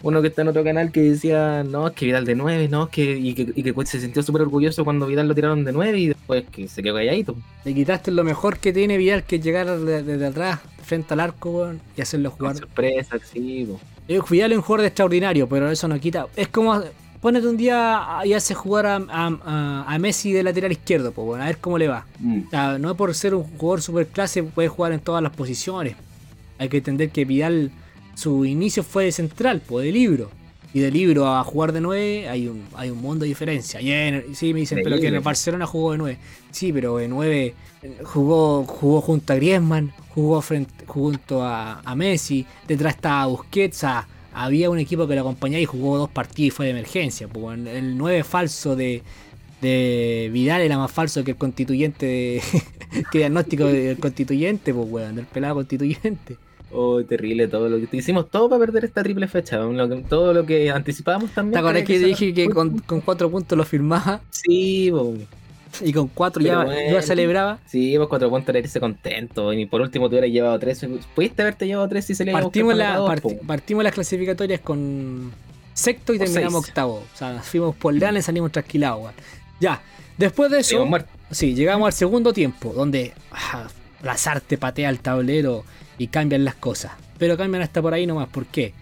[0.00, 2.84] Uno que está en otro canal que decía, no, es que Vidal de 9, no,
[2.84, 3.18] es que.
[3.18, 6.06] Y que, y que se sintió súper orgulloso cuando Vidal lo tiraron de 9 y
[6.08, 7.34] después que se quedó calladito.
[7.64, 11.20] Le quitaste lo mejor que tiene Vidal, que es llegar de- desde atrás, frente al
[11.20, 12.56] arco, y hacerlo Con jugar.
[12.58, 13.80] sorpresa, sí, po.
[14.08, 16.26] Eh, Vidal es un jugador extraordinario, pero eso no quita.
[16.36, 16.82] Es como.
[17.20, 21.26] Ponete un día y hace jugar a, a- a- a Messi de lateral izquierdo, pues
[21.26, 22.06] bueno, a ver cómo le va.
[22.20, 22.42] Mm.
[22.46, 25.96] O sea, no por ser un jugador super clase puede jugar en todas las posiciones.
[26.58, 27.72] Hay que entender que Vidal,
[28.14, 30.30] su inicio fue de central, pues de libro.
[30.74, 33.80] Y de libro a jugar de 9 hay un, hay un mundo de diferencia.
[33.80, 35.20] Y en- sí, me dicen, De pero que en el.
[35.20, 36.18] Barcelona jugó de 9.
[36.50, 37.54] Sí, pero de 9
[38.04, 44.06] jugó, jugó junto a Griezmann, jugó frente, junto a, a Messi, detrás estaba Busquets, sea,
[44.34, 47.28] había un equipo que lo acompañaba y jugó dos partidos y fue de emergencia.
[47.28, 49.02] Pues, el 9 falso de,
[49.62, 52.42] de Vidal era más falso que el constituyente de,
[53.10, 56.36] que diagnóstico del constituyente, pues weón, del pelado constituyente.
[56.70, 59.56] Oh, terrible todo lo que hicimos todo para perder esta triple fecha.
[59.58, 61.54] lo que- todo lo que anticipábamos también.
[61.54, 64.92] ¿Te acuerdas que se- dije que con, con cuatro puntos lo firmaba Sí,
[65.82, 67.02] y con cuatro ya, bueno.
[67.02, 67.58] celebraba?
[67.66, 69.52] Sí, pues cuatro puntos era irse contento.
[69.52, 70.84] Y por último te hubieras llevado tres.
[71.14, 75.32] Pudiste haberte llevado tres si se le Partimos, la, parti- partimos las clasificatorias con
[75.72, 76.68] sexto y terminamos seis.
[76.70, 77.02] octavo.
[77.14, 79.14] O sea, fuimos por y salimos trasquilados, weón.
[79.60, 79.80] Ya,
[80.18, 80.86] después de eso,
[81.30, 83.68] sí, llegamos al segundo tiempo, donde ah,
[84.02, 85.64] Lazarte patea el tablero
[85.98, 86.92] y cambian las cosas.
[87.18, 88.72] Pero cambian hasta por ahí nomás, ¿por qué?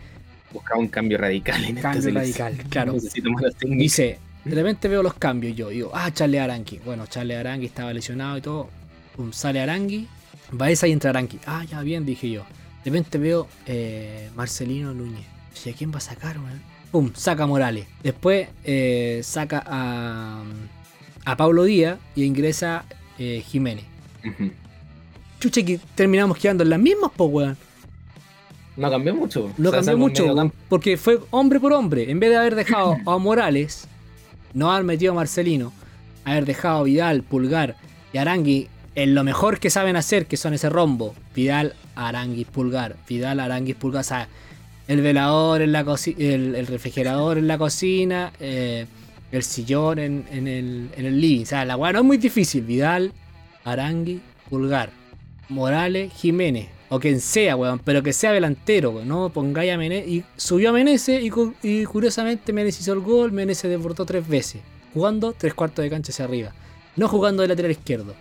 [0.52, 2.92] Buscaba un cambio radical en Cambio radical, claro.
[2.92, 3.30] Necesito.
[3.62, 5.70] Dice, de repente veo los cambios yo.
[5.70, 6.80] Digo, ah, Charle Arangui.
[6.84, 8.68] Bueno, Charle Arangui estaba lesionado y todo.
[9.16, 10.06] Pum, sale Arangui.
[10.52, 11.40] Baeza y entra Arangui.
[11.46, 12.44] Ah, ya bien, dije yo.
[12.84, 15.26] De repente veo eh, Marcelino Núñez.
[15.52, 16.62] Dije, ¿quién va a sacar, weón?
[16.92, 17.86] Pum, saca a Morales.
[18.02, 20.44] Después eh, saca a,
[21.24, 22.84] a Pablo Díaz y ingresa
[23.18, 23.84] eh, Jiménez.
[24.24, 24.52] Ujú.
[25.40, 27.56] Chuche, que terminamos quedando en las mismas, pues, weón.
[28.76, 29.50] No cambió mucho.
[29.56, 32.10] No O sea, cambió mucho, medio porque fue hombre por hombre.
[32.10, 33.88] En vez de haber dejado a Morales,
[34.52, 35.72] no haber metido a Marcelino,
[36.24, 37.76] haber dejado a Vidal, Pulgar
[38.12, 41.14] y Arangui en lo mejor que saben hacer, que son ese rombo.
[41.34, 42.96] Vidal, Arangui, Pulgar.
[43.08, 44.00] Vidal, Arangui, Pulgar.
[44.00, 44.28] O sea,
[44.88, 48.86] el velador en la cocina, el, el refrigerador en la cocina, eh,
[49.32, 51.42] el sillón en, en el, en el living.
[51.42, 52.62] O sea, la weá no es muy difícil.
[52.64, 53.12] Vidal,
[53.64, 54.90] Arangui, Pulgar,
[55.48, 56.68] Morales, Jiménez.
[56.88, 59.08] O quien sea, weón, pero que sea delantero, weón.
[59.08, 60.08] No pongáis a Menezes.
[60.08, 61.30] Y subió a Menezes y,
[61.62, 63.32] y curiosamente Menezes hizo el gol.
[63.32, 64.62] Menezes desbordó tres veces.
[64.94, 66.52] Jugando tres cuartos de cancha hacia arriba.
[66.96, 68.14] No jugando de lateral izquierdo.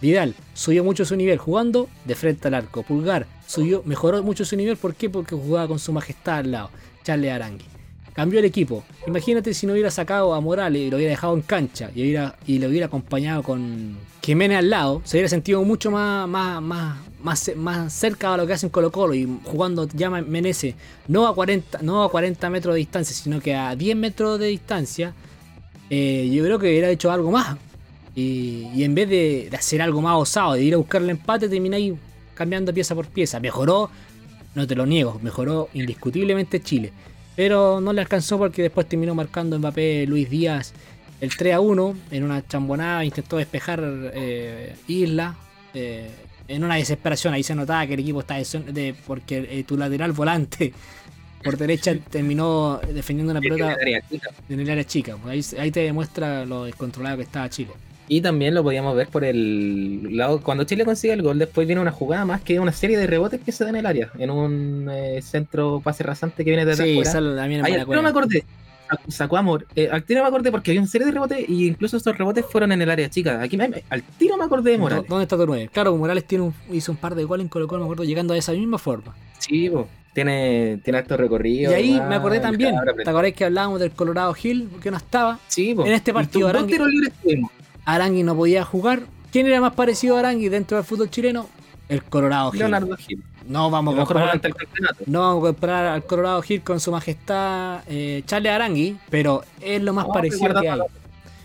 [0.00, 2.82] Vidal subió mucho su nivel jugando de frente al arco.
[2.82, 4.76] Pulgar subió, mejoró mucho su nivel.
[4.76, 5.10] ¿Por qué?
[5.10, 6.70] Porque jugaba con su majestad al lado.
[7.02, 7.73] Charles Arangui.
[8.14, 8.84] Cambió el equipo.
[9.08, 12.68] Imagínate si no hubiera sacado a Morales y lo hubiera dejado en cancha y, lo
[12.68, 15.02] hubiera acompañado con Jiménez al lado.
[15.04, 18.92] Se hubiera sentido mucho más, más, más, más, más cerca a lo que hacen Colo
[18.92, 20.76] Colo y jugando ya Menezes
[21.08, 24.46] no a 40, no a 40 metros de distancia, sino que a 10 metros de
[24.46, 25.12] distancia.
[25.90, 27.56] eh, yo creo que hubiera hecho algo más.
[28.14, 31.48] Y, en vez de, de hacer algo más osado, de ir a buscar el empate,
[31.48, 31.94] termináis
[32.34, 33.40] cambiando pieza por pieza.
[33.40, 33.90] Mejoró,
[34.54, 36.92] no te lo niego, mejoró indiscutiblemente Chile.
[37.36, 40.72] Pero no le alcanzó porque después terminó marcando Mbappé Luis Díaz
[41.20, 43.80] el 3 a 1 en una chambonada, intentó despejar
[44.14, 45.36] eh, Isla.
[45.72, 46.10] eh,
[46.46, 50.12] en una desesperación, ahí se notaba que el equipo está de, porque eh, tu lateral
[50.12, 50.74] volante
[51.42, 53.78] por derecha terminó defendiendo una pelota
[54.48, 55.16] en el área chica.
[55.26, 57.70] Ahí, ahí te demuestra lo descontrolado que estaba Chile.
[58.06, 60.40] Y también lo podíamos ver por el lado.
[60.42, 63.40] Cuando Chile consigue el gol, después viene una jugada más que una serie de rebotes
[63.40, 64.10] que se dan en el área.
[64.18, 66.98] En un eh, centro pase rasante que viene desde Sí,
[67.58, 68.44] al tiro me acordé.
[69.08, 69.66] Sacó- amor.
[69.74, 72.44] Eh, al tiro me acordé porque había una serie de rebotes y incluso esos rebotes
[72.44, 73.40] fueron en el área chica.
[73.40, 75.06] Aquí me- al tiro me acordé de Morales.
[75.08, 75.70] ¿Dónde está tu 9?
[75.72, 78.34] Claro, Morales tiene un- hizo un par de goles en Colo Colo, me acuerdo, llegando
[78.34, 79.14] de esa misma forma.
[79.38, 79.88] Sí, po.
[80.12, 81.74] tiene, tiene estos Y recorridos.
[81.74, 84.68] ahí ah, me acordé también, ¿te acordás que hablábamos del Colorado Hill?
[84.80, 85.40] Que no estaba.
[85.48, 85.84] Sí, po.
[85.86, 87.50] En este Y partido, tus dos tiros libres tuvimos.
[87.84, 89.02] Arangui no podía jugar.
[89.32, 91.48] ¿Quién era más parecido a Arangui dentro del fútbol chileno?
[91.88, 92.60] El Colorado Hill.
[92.60, 93.22] Leonardo Gil.
[93.46, 94.40] No vamos a comparar,
[95.06, 99.82] no vamos a comparar al Colorado Hill con su majestad eh, Charles Arangui, pero es
[99.82, 100.80] lo más No, parecido que hay.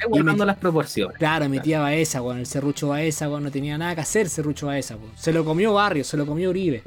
[0.07, 1.17] guardando- las proporciones.
[1.17, 2.37] Claro, metía Baeza, weón.
[2.39, 3.43] El Serrucho Baeza, weón.
[3.43, 4.95] No tenía nada que hacer Serrucho Baeza.
[5.17, 6.83] Se lo comió Barrio, se lo comió Uribe.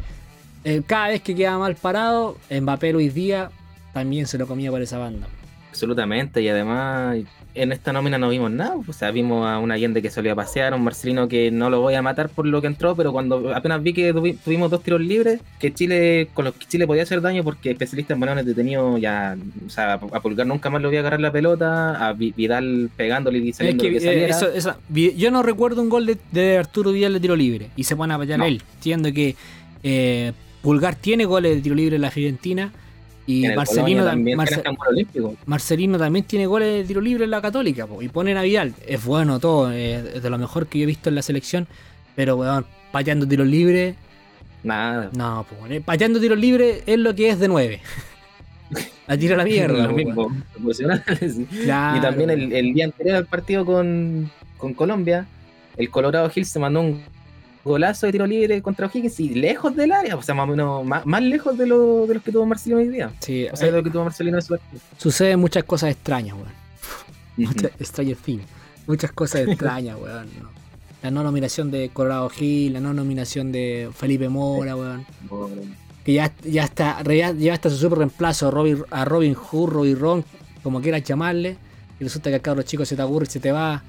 [0.65, 3.51] Eh, cada vez que quedaba mal parado, Mbappé Luis Díaz
[3.93, 5.27] también se lo comía por esa banda.
[5.69, 7.19] Absolutamente, y además
[7.55, 8.77] en esta nómina no vimos nada.
[8.87, 11.81] O sea, vimos a un Allende que solía pasear, a un Marcelino que no lo
[11.81, 14.83] voy a matar por lo que entró, pero cuando apenas vi que tuvi- tuvimos dos
[14.83, 18.47] tiros libres, que Chile, con los que Chile podía hacer daño, porque especialista en balones
[18.47, 19.37] detenido ya,
[19.67, 22.91] o sea, a Pulgar nunca más le voy a agarrar la pelota, a Vi- Vidal
[22.97, 26.07] pegándole y Es saliendo que, lo que eh, eso- vi- yo no recuerdo un gol
[26.07, 28.45] de, de Arturo Vidal de tiro libre y se pone a patear No.
[28.47, 29.37] él, siendo que
[29.83, 32.73] eh, Pulgar tiene goles de tiro libre en la Fiorentina
[33.27, 34.63] y Marcelino, también Marce-.
[35.47, 38.75] Marcelino también tiene goles de tiro libre en la Católica po, y ponen a Vidal.
[38.87, 41.67] Es bueno todo, eh, es de lo mejor que yo he visto en la selección,
[42.17, 43.95] pero weón, pateando tiros libres,
[44.65, 45.11] Nada.
[45.17, 47.81] no, pues pateando tiros libres es lo que es de 9.
[49.07, 49.87] La tira a la mierda.
[49.89, 50.29] lo mismo.
[51.65, 55.27] Claro, Y también el, el día anterior al partido con, con Colombia,
[55.77, 57.03] el Colorado Hill se mandó un
[57.65, 60.85] golazo de tiro libre contra O'Higgins y lejos del área, o sea, más o menos
[60.85, 63.11] más, más lejos de, lo, de los que tuvo Marcelino hoy día.
[63.21, 64.59] Sí, O sea, eh, de lo que tuvo Marcelino en su
[64.99, 66.63] suceden muchas cosas extrañas, weón.
[67.37, 68.45] Muchas Stranger Things.
[68.87, 70.29] Muchas cosas extrañas, weón.
[70.41, 70.51] ¿no?
[71.03, 75.07] La no nominación de Colorado Gil, la no nominación de Felipe Mora, weón.
[76.05, 79.99] Que ya, ya está, ya, está su super reemplazo a Robin, a Robin Hood, Robin
[79.99, 80.25] Ron,
[80.63, 81.57] como quieras llamarle.
[81.99, 83.83] Y resulta que el cabro chico se te aburre y se te va.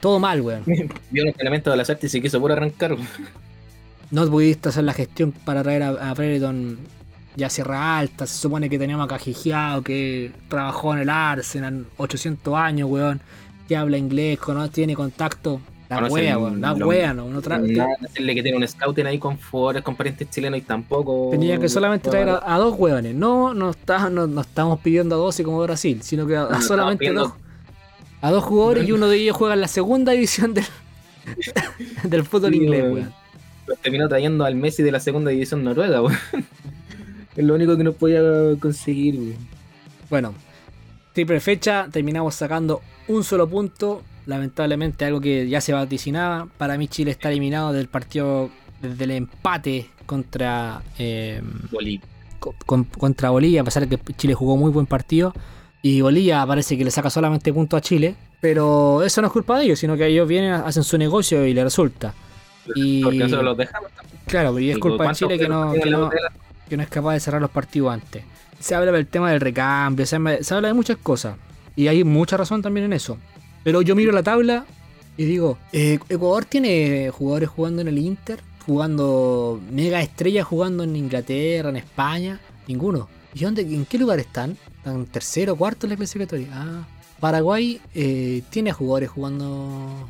[0.00, 0.62] Todo mal, weón.
[1.10, 2.96] Vio los elementos de la suerte y se quiso puro arrancar.
[4.10, 6.78] No pudiste hacer la gestión para traer a, a Brereton
[7.36, 8.26] ya Sierra Alta.
[8.26, 13.20] Se supone que teníamos a Cajigiao, que trabajó en el Arsenal 800 años, weón.
[13.68, 15.60] Que habla inglés, no tiene contacto.
[15.88, 16.60] La wea, weón.
[16.60, 17.28] La wea, no.
[17.28, 20.62] no tra- Nada, decirle que tiene un scouting ahí con jugadores con parientes chilenos y
[20.62, 21.28] tampoco.
[21.30, 23.14] Tenía que solamente traer a, a dos hueones.
[23.14, 26.50] No, no, está, no, no estamos pidiendo a 12 como Brasil, sino que a, a
[26.50, 27.32] No, solamente dos,
[28.22, 30.64] a dos jugadores y uno de ellos juega en la segunda división del,
[32.04, 33.12] del fútbol Sí, inglés, weón.
[33.82, 36.16] terminó trayendo al Messi de la segunda división noruega, weón.
[37.36, 38.20] Es lo único que nos podía
[38.60, 39.36] conseguir, weón.
[40.10, 40.34] Bueno,
[41.14, 44.02] triple fecha, terminamos sacando un solo punto.
[44.26, 46.46] Lamentablemente, algo que ya se vaticinaba.
[46.58, 48.50] Para mí, Chile está eliminado del partido
[48.82, 50.82] desde el empate contra.
[50.98, 51.40] eh,
[51.72, 52.02] Bolivia.
[52.66, 55.32] con- contra Bolivia, a pesar de que Chile jugó muy buen partido.
[55.82, 58.14] Y Bolivia parece que le saca solamente puntos a Chile.
[58.40, 61.54] Pero eso no es culpa de ellos, sino que ellos vienen, hacen su negocio y
[61.54, 62.14] le resulta.
[62.74, 63.90] Y Porque nosotros los dejamos.
[63.92, 64.20] también.
[64.26, 66.28] claro, y es culpa de ¿cuántos Chile que no, tienen que la no, botella?
[66.68, 68.24] que no es capaz de cerrar los partidos antes.
[68.58, 71.36] Se habla del tema del recambio, se habla, se habla de muchas cosas.
[71.76, 73.18] Y hay mucha razón también en eso.
[73.64, 74.64] Pero yo miro la tabla
[75.16, 80.96] y digo, eh, Ecuador tiene jugadores jugando en el Inter, jugando mega estrellas jugando en
[80.96, 83.08] Inglaterra, en España, ninguno.
[83.34, 84.56] ¿Y dónde, en qué lugar están?
[84.82, 86.48] ¿Están tercero cuarto en la clasificatoria?
[86.52, 86.86] Ah,
[87.20, 90.08] Paraguay eh, tiene a jugadores jugando.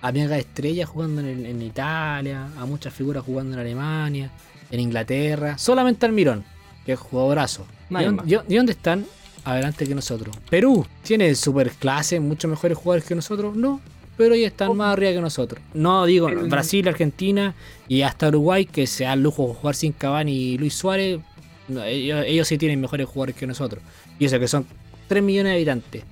[0.00, 4.30] A mega estrellas jugando en, en Italia, a muchas figuras jugando en Alemania,
[4.70, 5.58] en Inglaterra.
[5.58, 6.44] Solamente Almirón,
[6.86, 7.66] que es jugadorazo.
[7.90, 9.06] ¿Y dónde, y- están?
[9.44, 10.36] Adelante que nosotros.
[10.50, 13.56] Perú tiene super clase, muchos mejores jugadores que nosotros.
[13.56, 13.80] No,
[14.16, 15.60] pero ellos están más arriba que nosotros.
[15.74, 17.54] No digo El- Brasil, Argentina
[17.88, 21.18] y hasta Uruguay, que se da el lujo de jugar sin Cavani y Luis Suárez.
[21.66, 23.82] no, ellos, ellos sí tienen mejores jugadores que nosotros.
[24.18, 24.66] Y eso que son
[25.08, 26.02] 3 millones de habitantes.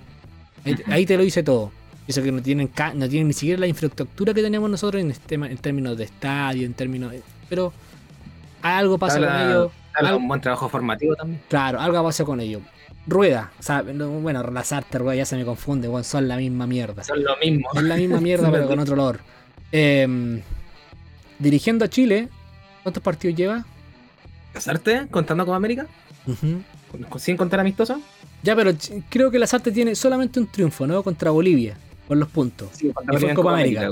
[0.64, 1.72] Ahí, ahí te lo dice todo.
[2.06, 5.10] Y Eso que no tienen, no tienen ni siquiera la infraestructura que tenemos nosotros en,
[5.10, 7.12] este- en términos de estadio, en términos.
[7.48, 7.72] Pero
[8.62, 9.72] algo pasa Habla- con ellos.
[9.94, 11.40] Algo- un buen trabajo formativo también.
[11.48, 12.62] Claro, algo pasa con ellos.
[13.08, 17.02] Rueda, o sea, no, bueno, Lazarte, Rueda, ya se me confunde, son la misma mierda.
[17.04, 17.68] Son lo mismo.
[17.74, 19.20] Es la misma mierda, pero con otro olor.
[19.72, 20.42] Eh,
[21.38, 22.28] dirigiendo a Chile,
[22.82, 23.64] ¿cuántos partidos lleva?
[24.52, 25.06] ¿Casarte?
[25.10, 25.86] ¿Contando con América?
[26.26, 26.36] Ujú.
[26.46, 26.85] ¿Con- con-
[27.18, 28.00] ¿Sin contar amistoso?
[28.42, 28.72] Ya, pero
[29.08, 31.02] creo que Lazarte tiene solamente un triunfo, ¿no?
[31.02, 32.68] Contra Bolivia, por los puntos.
[32.72, 33.90] Sí, Y fue en Copa América.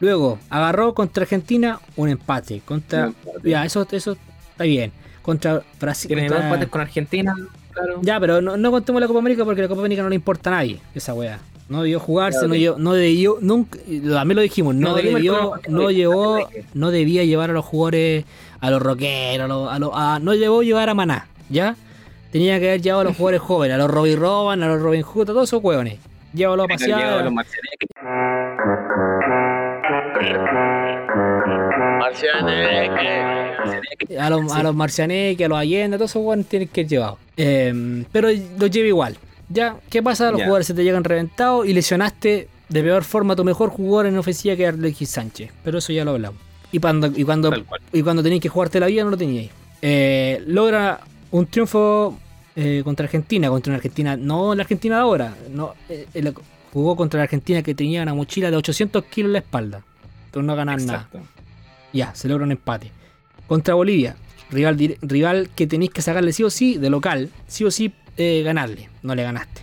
[0.00, 2.62] Luego, agarró contra Argentina un empate.
[2.64, 3.08] Contra.
[3.08, 3.50] Un empate.
[3.50, 4.16] Ya, eso, eso
[4.52, 4.92] está bien.
[5.22, 6.08] Contra Brasil.
[6.08, 7.36] Tiene contra- empates con Argentina,
[7.72, 7.98] claro.
[8.02, 10.48] Ya, pero no, no contemos la Copa América porque la Copa América no le importa
[10.50, 11.38] a nadie, esa weá.
[11.68, 12.48] No debió jugarse, Claro.
[12.48, 15.86] no, debió, no debió, nunca, también lo dijimos, no, debió, no
[16.48, 18.24] que- no debía llevar a los jugadores,
[18.58, 21.76] a los rockeros, a los, a los- a- no llevó llevar a Maná, ¿ya?
[22.30, 25.02] Tenía que haber llevado a los jugadores jóvenes, a los Robin Roban, a los Robin
[25.02, 25.98] Hood, a todos esos hueones.
[26.32, 27.24] Llévalo a pasear.
[27.24, 27.32] los
[34.18, 36.88] a los, a los Marcianeque, a los Allende, a todos esos hueones tienen que ir
[36.88, 37.18] llevados.
[37.36, 39.16] Eh, pero los lleva igual.
[39.48, 40.30] Ya, ¿qué pasa?
[40.30, 44.06] Los jugadores se te llegan reventados y lesionaste de peor forma a tu mejor jugador
[44.06, 45.50] en ofensiva que Alexis Sánchez.
[45.64, 46.40] Pero eso ya lo hablamos.
[46.70, 47.52] Y cuando, y cuando,
[47.92, 49.50] y cuando tenías que jugarte la vida no lo teníais.
[49.82, 51.00] Eh, logra
[51.32, 52.18] un triunfo
[52.56, 56.32] eh, contra Argentina, contra una Argentina, no la Argentina de ahora, no, eh, eh,
[56.72, 59.82] jugó contra la Argentina que tenía una mochila de 800 kilos en la espalda.
[60.26, 61.08] Entonces no ganan nada.
[61.92, 62.92] Ya, se logra un empate.
[63.48, 64.16] Contra Bolivia,
[64.50, 68.42] rival, rival que tenéis que sacarle sí o sí, de local, sí o sí eh,
[68.44, 68.88] ganarle.
[69.02, 69.62] No le ganaste.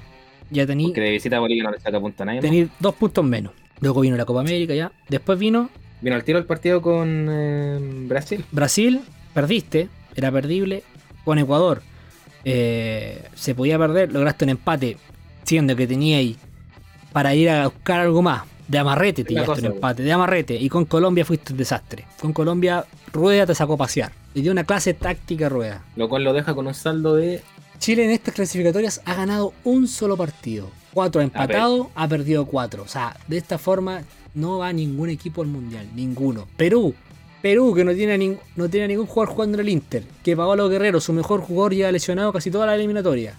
[0.49, 2.39] Ya tenéis Que de visita a Bolivia no le saca punto a nadie.
[2.39, 2.41] ¿no?
[2.41, 3.53] tení dos puntos menos.
[3.79, 4.91] Luego vino la Copa América ya.
[5.07, 5.69] Después vino
[6.01, 8.45] Vino al tiro el partido con eh, Brasil.
[8.51, 9.01] Brasil,
[9.33, 10.83] perdiste, era perdible.
[11.27, 11.81] Con Ecuador,
[12.45, 14.95] eh, se podía perder, lograste un empate,
[15.43, 16.37] siendo que teníais
[17.11, 18.43] para ir a buscar algo más.
[18.65, 20.55] De amarrete te cosa, un empate, de amarrete.
[20.55, 22.05] Y con Colombia fuiste un desastre.
[22.21, 24.13] Con Colombia, Rueda te sacó a pasear.
[24.35, 25.83] Le dio una clase táctica a Rueda.
[25.97, 27.41] Lo cual lo deja con un saldo de.
[27.77, 30.69] Chile en estas clasificatorias ha ganado un solo partido.
[30.93, 32.83] Cuatro ha empatado, ha perdido cuatro.
[32.83, 35.89] O sea, de esta forma no va ningún equipo al mundial.
[35.93, 36.47] Ninguno.
[36.55, 36.95] Perú.
[37.41, 40.03] Perú, que no tiene, a no tiene a ningún jugador jugando en el Inter.
[40.23, 43.35] Que Paolo Guerrero, su mejor jugador, ya lesionado casi toda la eliminatoria.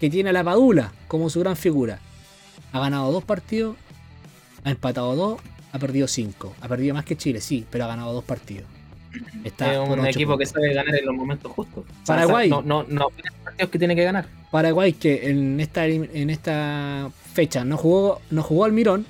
[0.00, 2.00] Que tiene a la Padula como su gran figura.
[2.72, 3.76] Ha ganado dos partidos,
[4.64, 5.40] ha empatado dos,
[5.72, 6.54] ha perdido cinco.
[6.60, 8.66] Ha perdido más que Chile, sí, pero ha ganado dos partidos.
[9.44, 11.84] Está es un equipo que sabe ganar en los momentos justos.
[11.84, 12.48] O sea, Paraguay.
[12.48, 14.26] No, no, no tiene partidos que tiene que ganar.
[14.50, 19.06] Paraguay que en esta, en esta fecha no jugó, no jugó Almirón,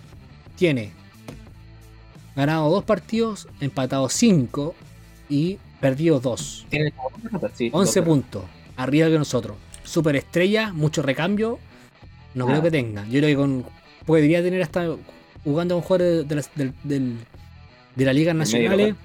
[0.56, 0.92] tiene
[2.36, 4.74] ganado dos partidos, empatado cinco
[5.28, 6.66] y perdido dos.
[7.54, 8.44] Sí, 11 dos puntos,
[8.76, 9.56] arriba que nosotros.
[9.84, 11.58] Super estrella, mucho recambio,
[12.34, 12.48] no Ah.
[12.50, 13.04] creo que tenga.
[13.06, 13.64] Yo creo que con,
[14.06, 14.86] podría tener hasta
[15.44, 17.16] jugando con jugadores de, las- del- del-
[17.96, 18.88] de las ligas medio nacionales.
[18.90, 19.04] local.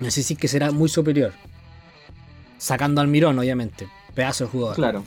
[0.00, 1.32] No sé si que será muy superior.
[2.58, 3.88] Sacando a Almirón, obviamente.
[4.14, 4.76] Pedazo de jugador.
[4.76, 5.04] Claro.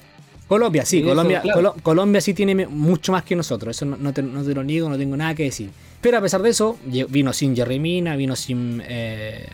[0.48, 1.76] Colombia, sí, eso, Colombia, claro.
[1.82, 4.90] Colombia sí tiene mucho más que nosotros, eso no, no te, no te lo niego,
[4.90, 5.72] no tengo nada que decir.
[6.04, 6.78] Pero a pesar de eso,
[7.10, 9.48] vino sin Jerry Mina, vino sin eh,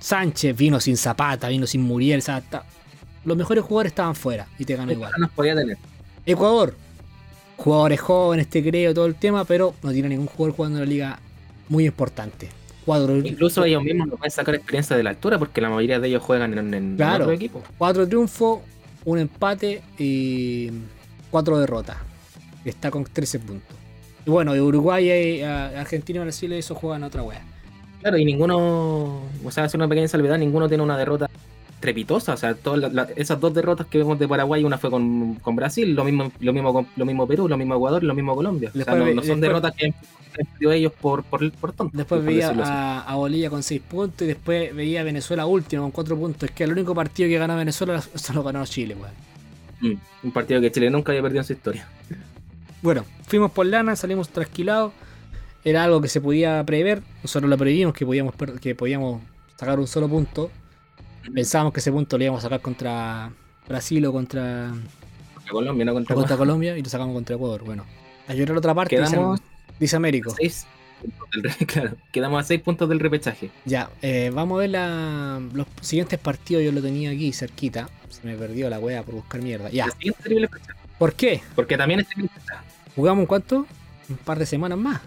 [0.00, 2.64] Sánchez, vino sin Zapata, vino sin Muriel, o sea, ta-
[3.24, 5.12] los mejores jugadores estaban fuera y te ganó igual.
[5.12, 5.78] No nos podía tener.
[6.26, 6.76] Ecuador,
[7.56, 10.90] jugadores jóvenes, te creo, todo el tema, pero no tiene ningún jugador jugando en la
[10.90, 11.18] liga
[11.68, 12.48] muy importante.
[12.84, 16.08] Cuatro, Incluso ellos mismos no pueden sacar experiencia de la altura porque la mayoría de
[16.08, 17.24] ellos juegan en, en Claro.
[17.24, 17.62] otro equipo.
[17.78, 18.58] cuatro triunfos,
[19.04, 20.68] un empate y
[21.30, 21.96] cuatro derrotas.
[22.64, 23.76] Está con 13 puntos.
[24.26, 27.42] Y bueno, de Uruguay, y, a- Argentina y Brasil, eso juegan otra wea.
[28.00, 31.28] Claro, y ninguno, o sea, hacer una pequeña salvedad, ninguno tiene una derrota
[31.80, 32.34] trepitosa.
[32.34, 35.56] O sea, todas la- esas dos derrotas que vemos de Paraguay, una fue con, con
[35.56, 38.70] Brasil, lo mismo, lo mismo lo mismo Perú, lo mismo Ecuador, lo mismo Colombia.
[38.74, 39.94] O sea, no, son después- derrotas que han
[40.32, 41.96] perdido ellos por, por, por tontos.
[41.96, 45.90] Después veía a, a Bolivia con 6 puntos y después veía a Venezuela último con
[45.90, 46.48] 4 puntos.
[46.48, 49.12] Es que el único partido que ganó Venezuela se lo ganó Chile, weón.
[49.94, 51.86] Mm, un partido que Chile nunca había perdido en su historia.
[52.82, 54.92] Bueno, fuimos por lana, salimos trasquilados.
[55.64, 57.02] Era algo que se podía prever.
[57.22, 59.22] Nosotros lo previmos que podíamos, que podíamos
[59.56, 60.50] sacar un solo punto.
[61.32, 63.30] Pensábamos que ese punto lo íbamos a sacar contra
[63.68, 64.72] Brasil o contra,
[65.34, 67.62] Contra Colombia, no contra, contra Colombia y lo sacamos contra Ecuador.
[67.64, 67.84] Bueno,
[68.26, 69.40] a llorar otra parte, Quedamos-
[69.78, 70.34] dice Américo.
[70.36, 70.66] Seis
[71.32, 73.50] del claro, quedamos a 6 puntos del repechaje.
[73.64, 76.62] Ya, eh, vamos a ver la- los siguientes partidos.
[76.64, 77.88] Yo lo tenía aquí cerquita.
[78.08, 79.70] Se me perdió la wea por buscar mierda.
[79.70, 81.40] Ya, La siguiente fecha, ¿por qué?
[81.56, 82.62] Porque también es terrible fecha.
[82.94, 83.66] ¿Jugamos cuánto?
[84.08, 85.00] Un par de semanas más.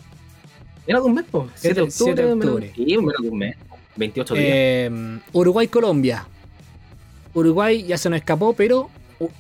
[0.86, 1.48] Menos de un mes, po.
[1.56, 1.92] 7 de octubre.
[2.14, 2.72] siete de menos- octubre.
[2.76, 3.56] Sí, menos de un mes.
[3.96, 4.46] 28 días.
[4.50, 6.28] Eh, Uruguay-Colombia.
[7.34, 8.90] Uruguay ya se nos escapó, pero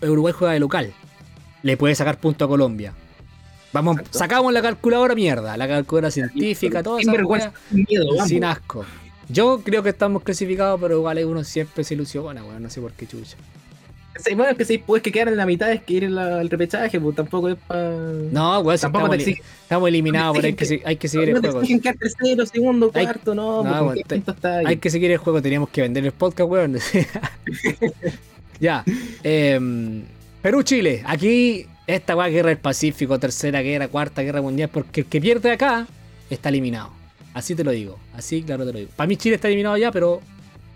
[0.01, 0.93] Uruguay juega de local.
[1.61, 2.93] Le puede sacar punto a Colombia.
[3.73, 4.19] Vamos, Exacto.
[4.19, 8.29] sacamos la calculadora mierda, la calculadora científica, todo Sin esa vergüenza, sin miedo, vamos.
[8.29, 8.85] sin asco.
[9.27, 12.93] Yo creo que estamos clasificados, pero igual uno siempre se ilusiona, weón, no sé por
[12.93, 13.35] qué chucha.
[14.17, 16.49] Sí, Bueno, es que si puedes que quedar en la mitad es que ir al
[16.49, 17.89] repechaje, pues tampoco es para.
[17.89, 19.41] No, weón, si Tampoco estamos,
[19.83, 21.67] te eliminados, no te pero hay que, hay seguir el no te juego.
[21.81, 24.65] quedar tercero, segundo, Hay- cuarto, no, no, pues, ¿con weón, qué te- está ahí?
[24.67, 26.77] Hay que seguir el juego, teníamos que vender el podcast, weón.
[28.59, 28.83] ya.
[29.23, 30.03] em,
[30.41, 31.03] Perú-Chile.
[31.05, 35.51] Aquí, esta weá, guerra del Pacífico, tercera guerra, cuarta guerra mundial, porque el que pierde
[35.51, 35.87] acá
[36.29, 36.91] está eliminado.
[37.33, 37.99] Así te lo digo.
[38.13, 38.91] Así, claro, te lo digo.
[38.95, 40.21] Para mí Chile está eliminado ya, pero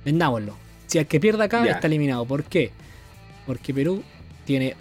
[0.03, 0.55] vendámoslo.
[0.87, 1.71] Si el que pierde acá Ya.
[1.73, 2.25] está eliminado.
[2.25, 2.71] ¿Por qué?
[3.49, 4.03] Porque Perú
[4.45, 4.75] tiene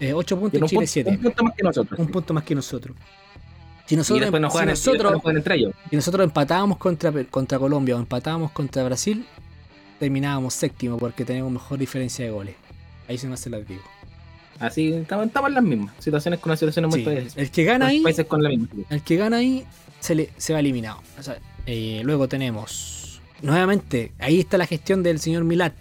[0.00, 1.10] 8 puntos y Chile punto, 7.
[1.10, 2.00] un punto más que nosotros.
[2.00, 2.96] Un punto más que nosotros.
[3.84, 5.74] Si nosotros, si nosotros entre ellos.
[5.90, 9.26] empatábamos contra, contra Colombia o empatábamos contra Brasil,
[9.98, 12.54] terminábamos séptimo porque tenemos mejor diferencia de goles.
[13.06, 13.82] Ahí se me hace la digo.
[14.60, 15.94] Así, estamos, estamos en las mismas.
[15.98, 17.36] Situaciones con las situaciones muy países.
[17.36, 18.66] el que gana ahí, Países con la misma.
[18.88, 19.66] el que gana ahí
[20.00, 21.02] se, le, se va eliminado.
[21.18, 21.36] O sea,
[21.66, 25.74] eh, luego tenemos nuevamente, ahí está la gestión del señor Milat.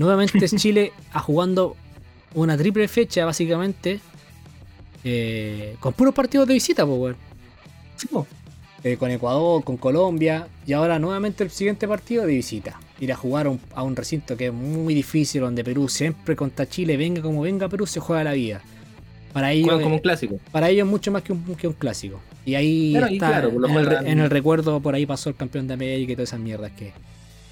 [0.00, 1.76] Nuevamente es Chile a jugando
[2.32, 4.00] una triple fecha básicamente
[5.04, 7.16] eh, con puros partidos de visita, pues, weón.
[7.96, 8.26] Sí, po.
[8.82, 12.80] eh, con Ecuador, con Colombia, y ahora nuevamente el siguiente partido de visita.
[12.98, 16.34] Ir a jugar a un, a un recinto que es muy difícil, donde Perú siempre
[16.34, 18.62] contra Chile, venga como venga Perú, se juega la vida.
[19.34, 20.40] Para ellos, Juegan como un clásico.
[20.50, 22.20] para ellos es mucho más que un, que un clásico.
[22.46, 25.68] Y ahí Claro, y está, claro, el, en el recuerdo por ahí pasó el campeón
[25.68, 26.92] de América y todas esas mierdas que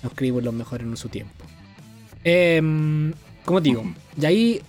[0.03, 1.45] nos escribimos los mejores en su tiempo.
[3.45, 3.85] Como te digo,
[4.21, 4.63] y ahí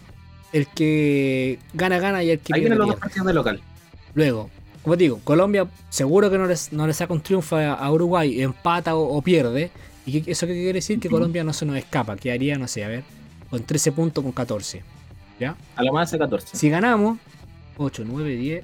[0.53, 3.61] el que gana, gana y el que Ahí pierde, vienen los dos partidos de local.
[4.13, 4.49] Luego,
[4.83, 7.91] como te digo, Colombia seguro que no les, no le saca un triunfo a, a
[7.91, 9.71] Uruguay, empata o, o pierde.
[10.05, 10.99] ¿Y qué- eso qué quiere decir?
[10.99, 13.03] Que Colombia no se nos escapa, quedaría, no sé, a ver,
[13.49, 14.81] con 13 puntos con 14.
[15.39, 15.55] ¿Ya?
[15.75, 16.57] A lo más hace 14.
[16.57, 17.17] Si ganamos,
[17.77, 18.63] 8, 9, 10,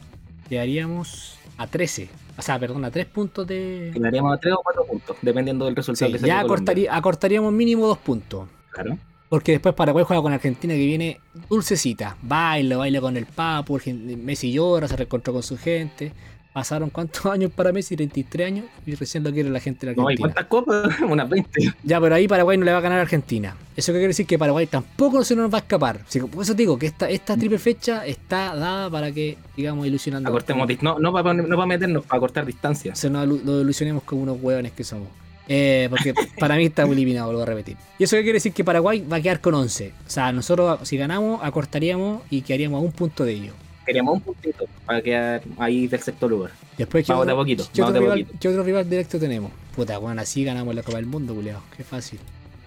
[0.50, 2.10] quedaríamos a 13.
[2.38, 3.92] O sea, perdón, a 3 puntos de...
[3.94, 7.54] Quedaríamos a 3 o 4 puntos, dependiendo del resultado Sí, que se ya acortaría- acortaríamos
[7.54, 8.48] mínimo 2 puntos.
[8.76, 8.98] Claro.
[9.30, 11.20] Porque después Paraguay juega con Argentina que viene
[11.50, 12.16] dulcecita.
[12.22, 13.80] Baila, baila con el Papu,
[14.22, 16.12] Messi llora, se reencontró con su gente.
[16.54, 20.02] Pasaron cuántos años para Messi, 33 años, y recién lo quiere la gente de la
[20.02, 20.34] No, ¿y Argentina.
[20.34, 21.02] cuántas copas?
[21.10, 21.74] Unas 20.
[21.84, 23.56] ya, pero ahí Paraguay no le va a ganar a Argentina.
[23.76, 26.02] Eso quiere decir que Paraguay tampoco se nos va a escapar.
[26.08, 29.38] Así que por eso te digo que esta, esta triple fecha está dada para que,
[29.58, 30.30] digamos, ilusionando.
[30.30, 32.96] Acortemos, no, no para no pa meternos, para cortar distancia.
[32.96, 35.10] Se nos, lo ilusionemos como unos hueones que somos.
[35.48, 37.78] Eh, porque para mí está eliminado, vuelvo a repetir.
[38.00, 39.94] Y eso qué quiere decir que Paraguay va a quedar con 11.
[40.08, 43.54] O sea, nosotros si ganamos, acortaríamos y quedaríamos a un punto de ello.
[43.86, 46.52] Queríamos un puntito para quedar ahí del sexto lugar.
[46.78, 48.40] Después, ¿qué Vamos otro, poquito, ¿qué vamos otro de rival, poquito.
[48.42, 49.52] qué otro rival directo tenemos?
[49.76, 51.62] Puta, bueno, así ganamos la Copa del Mundo, culiao.
[51.78, 52.20] Qué fácil.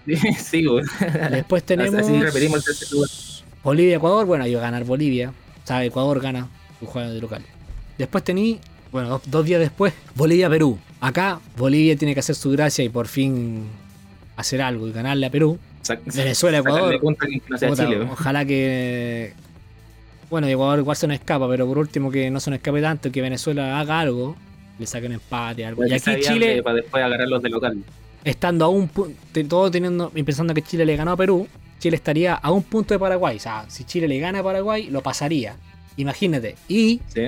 [0.37, 0.85] sí, güey.
[1.31, 1.93] Después tenemos.
[1.95, 3.09] Así repetimos el tercer lugar.
[3.63, 4.25] Bolivia-Ecuador.
[4.25, 5.33] Bueno, ahí va a ganar Bolivia.
[5.63, 6.47] O sea, Ecuador gana
[6.79, 7.43] un juego de local.
[7.97, 8.59] Después tení.
[8.91, 10.79] Bueno, dos, dos días después, Bolivia-Perú.
[11.01, 13.63] Acá, Bolivia tiene que hacer su gracia y por fin
[14.35, 15.57] hacer algo y ganarle a Perú.
[15.83, 16.99] Sac- Venezuela, Ecuador.
[17.01, 19.33] no sea Puta, Chile, ojalá que.
[20.29, 23.11] Bueno, Ecuador igual se nos escapa, pero por último que no se nos escape tanto,
[23.11, 24.35] que Venezuela haga algo,
[24.77, 25.85] le saquen empate, algo.
[25.85, 27.77] Y Para que aquí Chile, Para después agarrarlos de local.
[28.23, 31.47] estando a un punto, todo teniendo y pensando que Chile le ganó a Perú,
[31.79, 33.37] Chile estaría a un punto de Paraguay.
[33.37, 35.55] O sea, si Chile le gana a Paraguay, lo pasaría.
[35.97, 36.55] Imagínate.
[36.67, 37.21] Y Sí.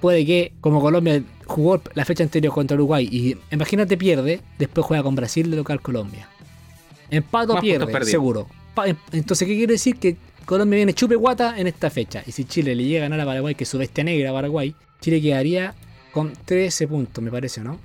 [0.00, 5.02] puede que, como Colombia jugó la fecha anterior contra Uruguay y imagínate pierde, después juega
[5.02, 6.28] con Brasil de local Colombia.
[7.10, 8.46] Empato Más pierde, seguro.
[9.12, 9.96] Entonces, ¿qué quiere decir?
[9.98, 12.22] Que Colombia viene chupe guata en esta fecha.
[12.26, 14.32] Y si Chile le llega a ganar a Paraguay, que es su bestia negra a
[14.34, 15.74] Paraguay, Chile quedaría
[16.12, 17.78] con 13 puntos, me parece, ¿no?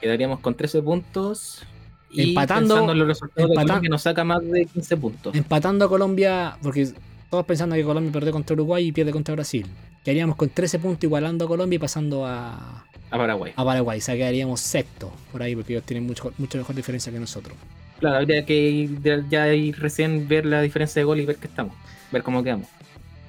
[0.00, 1.62] Quedaríamos con 13 puntos.
[2.10, 5.34] Y Empatando- en los resultados empatan- de Colombia nos saca más de 15 puntos.
[5.34, 6.88] Empatando a Colombia, porque
[7.30, 9.66] todos pensando que Colombia perdió contra Uruguay y pierde contra Brasil.
[10.04, 13.52] Quedaríamos con 13 puntos igualando a Colombia y pasando a, A Paraguay.
[13.54, 13.98] a Paraguay.
[13.98, 17.56] O sea, quedaríamos sexto por ahí, porque ellos tienen mucho, mucho mejor diferencia que nosotros.
[17.98, 18.98] Claro, habría que ir
[19.28, 21.74] ya ir recién ver la diferencia de gol y ver qué estamos.
[22.10, 22.66] Ver cómo quedamos.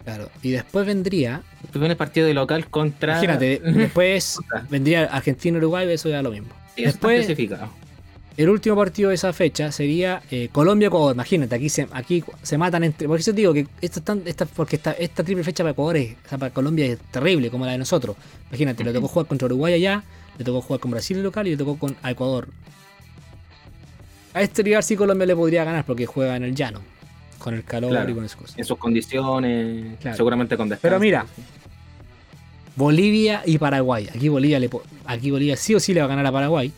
[0.06, 0.30] Claro.
[0.42, 3.14] Y después vendría, Después viene el partido de local contra.
[3.14, 4.38] imagínate, después
[4.70, 6.50] vendría Argentina-Uruguay, eso ya lo mismo.
[6.76, 7.70] Sí, después- especificado.
[8.44, 11.14] El último partido de esa fecha sería eh, Colombia-Ecuador.
[11.14, 13.08] Imagínate, aquí se, aquí se matan entre.
[13.08, 15.98] Por eso digo que esto es tan- esta, porque esta, esta triple fecha para Ecuador
[15.98, 18.16] es, o sea, para Colombia es terrible, como la de nosotros.
[18.50, 20.04] Imagínate, le tocó jugar contra Uruguay allá,
[20.38, 22.48] le tocó jugar con Brasil local y le tocó con a Ecuador.
[24.34, 26.80] A este rival sí Colombia le podría ganar porque juega en el llano,
[27.38, 28.12] con el calor Claro.
[28.12, 28.58] y con esas cosas.
[28.58, 30.16] En sus condiciones, Claro.
[30.18, 30.82] seguramente con descanso.
[30.90, 31.26] Pero mira,
[32.76, 34.08] Bolivia y Paraguay.
[34.14, 34.70] Aquí Bolivia, le,
[35.06, 36.72] aquí Bolivia sí o sí le va a ganar a Paraguay.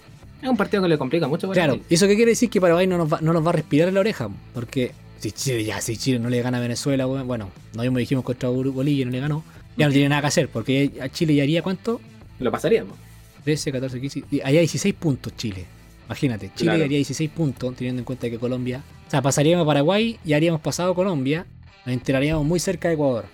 [0.43, 1.49] Es un partido que le complica mucho.
[1.51, 1.79] Claro.
[1.89, 2.49] ¿y eso qué quiere decir?
[2.49, 4.29] Que Paraguay no nos va, no nos va a respirar en la oreja.
[4.53, 7.97] Porque si Chile, ya, si Chile no le gana a Venezuela, bueno, bueno, no mismo
[7.97, 9.43] dijimos contra Bolivia y no le ganó,
[9.77, 10.49] ya no tiene nada que hacer.
[10.49, 12.01] Porque a Chile ya haría cuánto?
[12.39, 12.97] Lo pasaríamos.
[13.45, 14.23] 13, 14, 15.
[14.31, 15.65] Y allá 16 puntos Chile.
[16.07, 16.83] Imagínate, Chile Claro.
[16.83, 18.83] haría 16 puntos, teniendo en cuenta que Colombia.
[19.07, 21.45] O sea, pasaríamos a Paraguay y haríamos pasado a Colombia.
[21.85, 23.25] Nos enteraríamos muy cerca de Ecuador.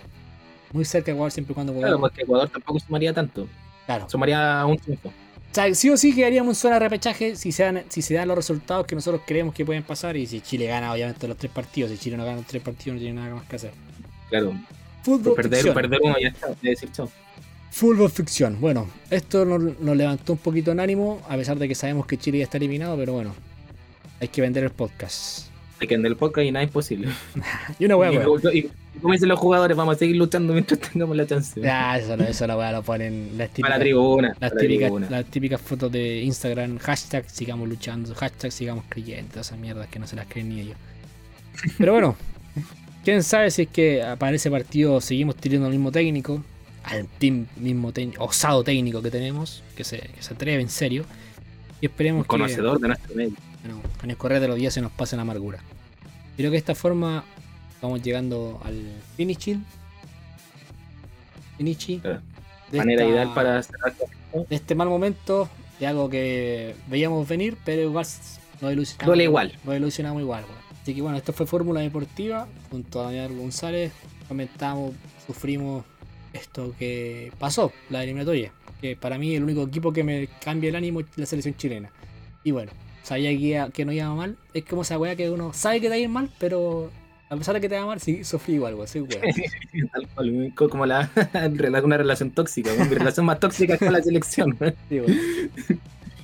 [0.72, 2.00] Muy cerca de Ecuador siempre y cuando Claro, Ecuador.
[2.10, 3.48] porque Ecuador tampoco sumaría tanto.
[3.86, 4.08] Claro.
[4.08, 5.12] Sumaría un triunfo.
[5.50, 8.14] O sea, sí o sí quedaríamos en zona de repechaje si se, dan, si se
[8.14, 11.36] dan los resultados que nosotros creemos que pueden pasar y si Chile gana obviamente los
[11.36, 11.90] tres partidos.
[11.90, 13.72] Si Chile no gana los tres partidos no tiene nada más que hacer.
[14.28, 14.54] Claro.
[15.02, 15.74] Fútbol perder, ficción.
[15.74, 16.48] perder uno ya está.
[16.48, 17.10] De decir chao.
[17.72, 18.60] Fútbol ficción.
[18.60, 22.16] Bueno, esto nos, nos levantó un poquito en ánimo a pesar de que sabemos que
[22.16, 23.34] Chile ya está eliminado, pero bueno,
[24.20, 25.49] hay que vender el podcast.
[25.80, 27.08] Que vender el podcast y nada es posible.
[27.78, 28.40] Y una hueá, y, weón.
[28.52, 31.58] y- y como dicen los jugadores, vamos a seguir luchando mientras tengamos la chance.
[31.60, 34.28] Ya, eso, no- eso la weá lo ponen las Para típicas, la tribuna.
[34.28, 35.06] las, para la típicas, tribuna.
[35.10, 40.06] las típicas fotos de Instagram, hashtag sigamos luchando, hashtag sigamos creyendo, esas mierdas que no
[40.06, 40.76] se las creen ni ellos.
[41.78, 42.16] Pero bueno,
[43.04, 46.42] quién sabe si es que para ese partido seguimos teniendo al mismo técnico,
[46.84, 51.04] al team mismo técnico, osado técnico que tenemos, que se, que se atreve en serio.
[51.80, 53.32] Y esperemos Un conocedor de nuestro medio.
[53.64, 55.58] Bueno, con el correr de los días se nos pase la amargura.
[56.36, 57.24] Creo que de esta forma
[57.82, 58.80] vamos llegando al
[59.16, 59.64] finishing.
[61.56, 61.98] Finishi.
[62.70, 63.94] De Manera esta- ideal para cerrar.
[64.48, 65.48] de este mal momento,
[65.78, 68.06] de algo que veíamos venir, pero igual
[68.60, 69.06] nos ilusionamos.
[69.06, 69.58] Duele igual.
[69.64, 70.44] Nos ilusionamos igual.
[70.82, 73.92] Así que bueno, esto fue Fórmula Deportiva junto a Daniel González.
[74.28, 74.94] Comentamos,
[75.26, 75.84] sufrimos
[76.32, 78.52] esto que pasó, la eliminatoria.
[78.80, 81.90] Que para mí el único equipo que me cambia el ánimo es la selección chilena.
[82.44, 84.36] Y bueno, sabía que, iba- que no iba mal.
[84.54, 86.90] Es como esa weá que uno sabe que te va a ir mal, pero
[87.28, 88.88] a pesar de que te va mal, sí, sufrí igual, weón.
[88.88, 90.50] Soy weón.
[90.70, 91.10] Como la,
[91.84, 92.72] una relación tóxica.
[92.74, 94.56] Mi relación más tóxica es con la selección.
[94.88, 95.00] Sí,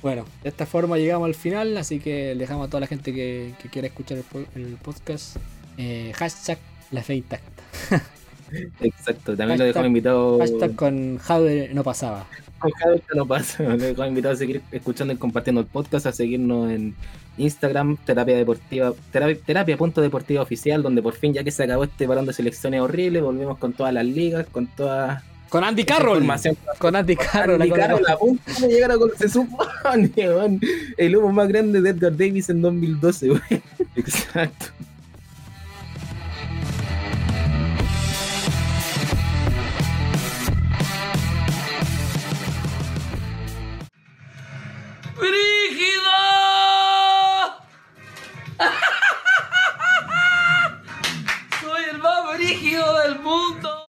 [0.01, 0.25] bueno.
[0.43, 3.69] De esta forma llegamos al final, así que dejamos a toda la gente que, que
[3.69, 5.37] quiera escuchar el, po- el podcast.
[5.77, 6.57] eh, hashtag
[6.91, 7.63] la fe intacta.
[8.81, 9.35] Exacto.
[9.35, 10.39] También lo dejamos invitado.
[10.39, 12.25] Hashtag con Jade no pasaba.
[12.59, 13.63] Con que no pasa.
[13.63, 16.95] Lo dejamos invitado a seguir escuchando y compartiendo el podcast, a seguirnos en
[17.37, 21.83] Instagram, terapia deportiva, terapia, terapia punto deportiva oficial, donde por fin, ya que se acabó
[21.83, 26.25] este parón de selecciones horrible, volvemos con todas las ligas, con toda Con Andy Carroll.
[26.79, 27.61] Con Andy Carroll.
[27.61, 30.11] Andy la Carroll cosa- a punto de llegar a se supone,
[30.97, 33.41] el humo más grande de Edgar Davis en 2012, weón.
[33.95, 34.65] Exacto.
[45.19, 46.11] ¡Brígido!
[51.61, 53.77] ¡Soy el más brígido del mundo!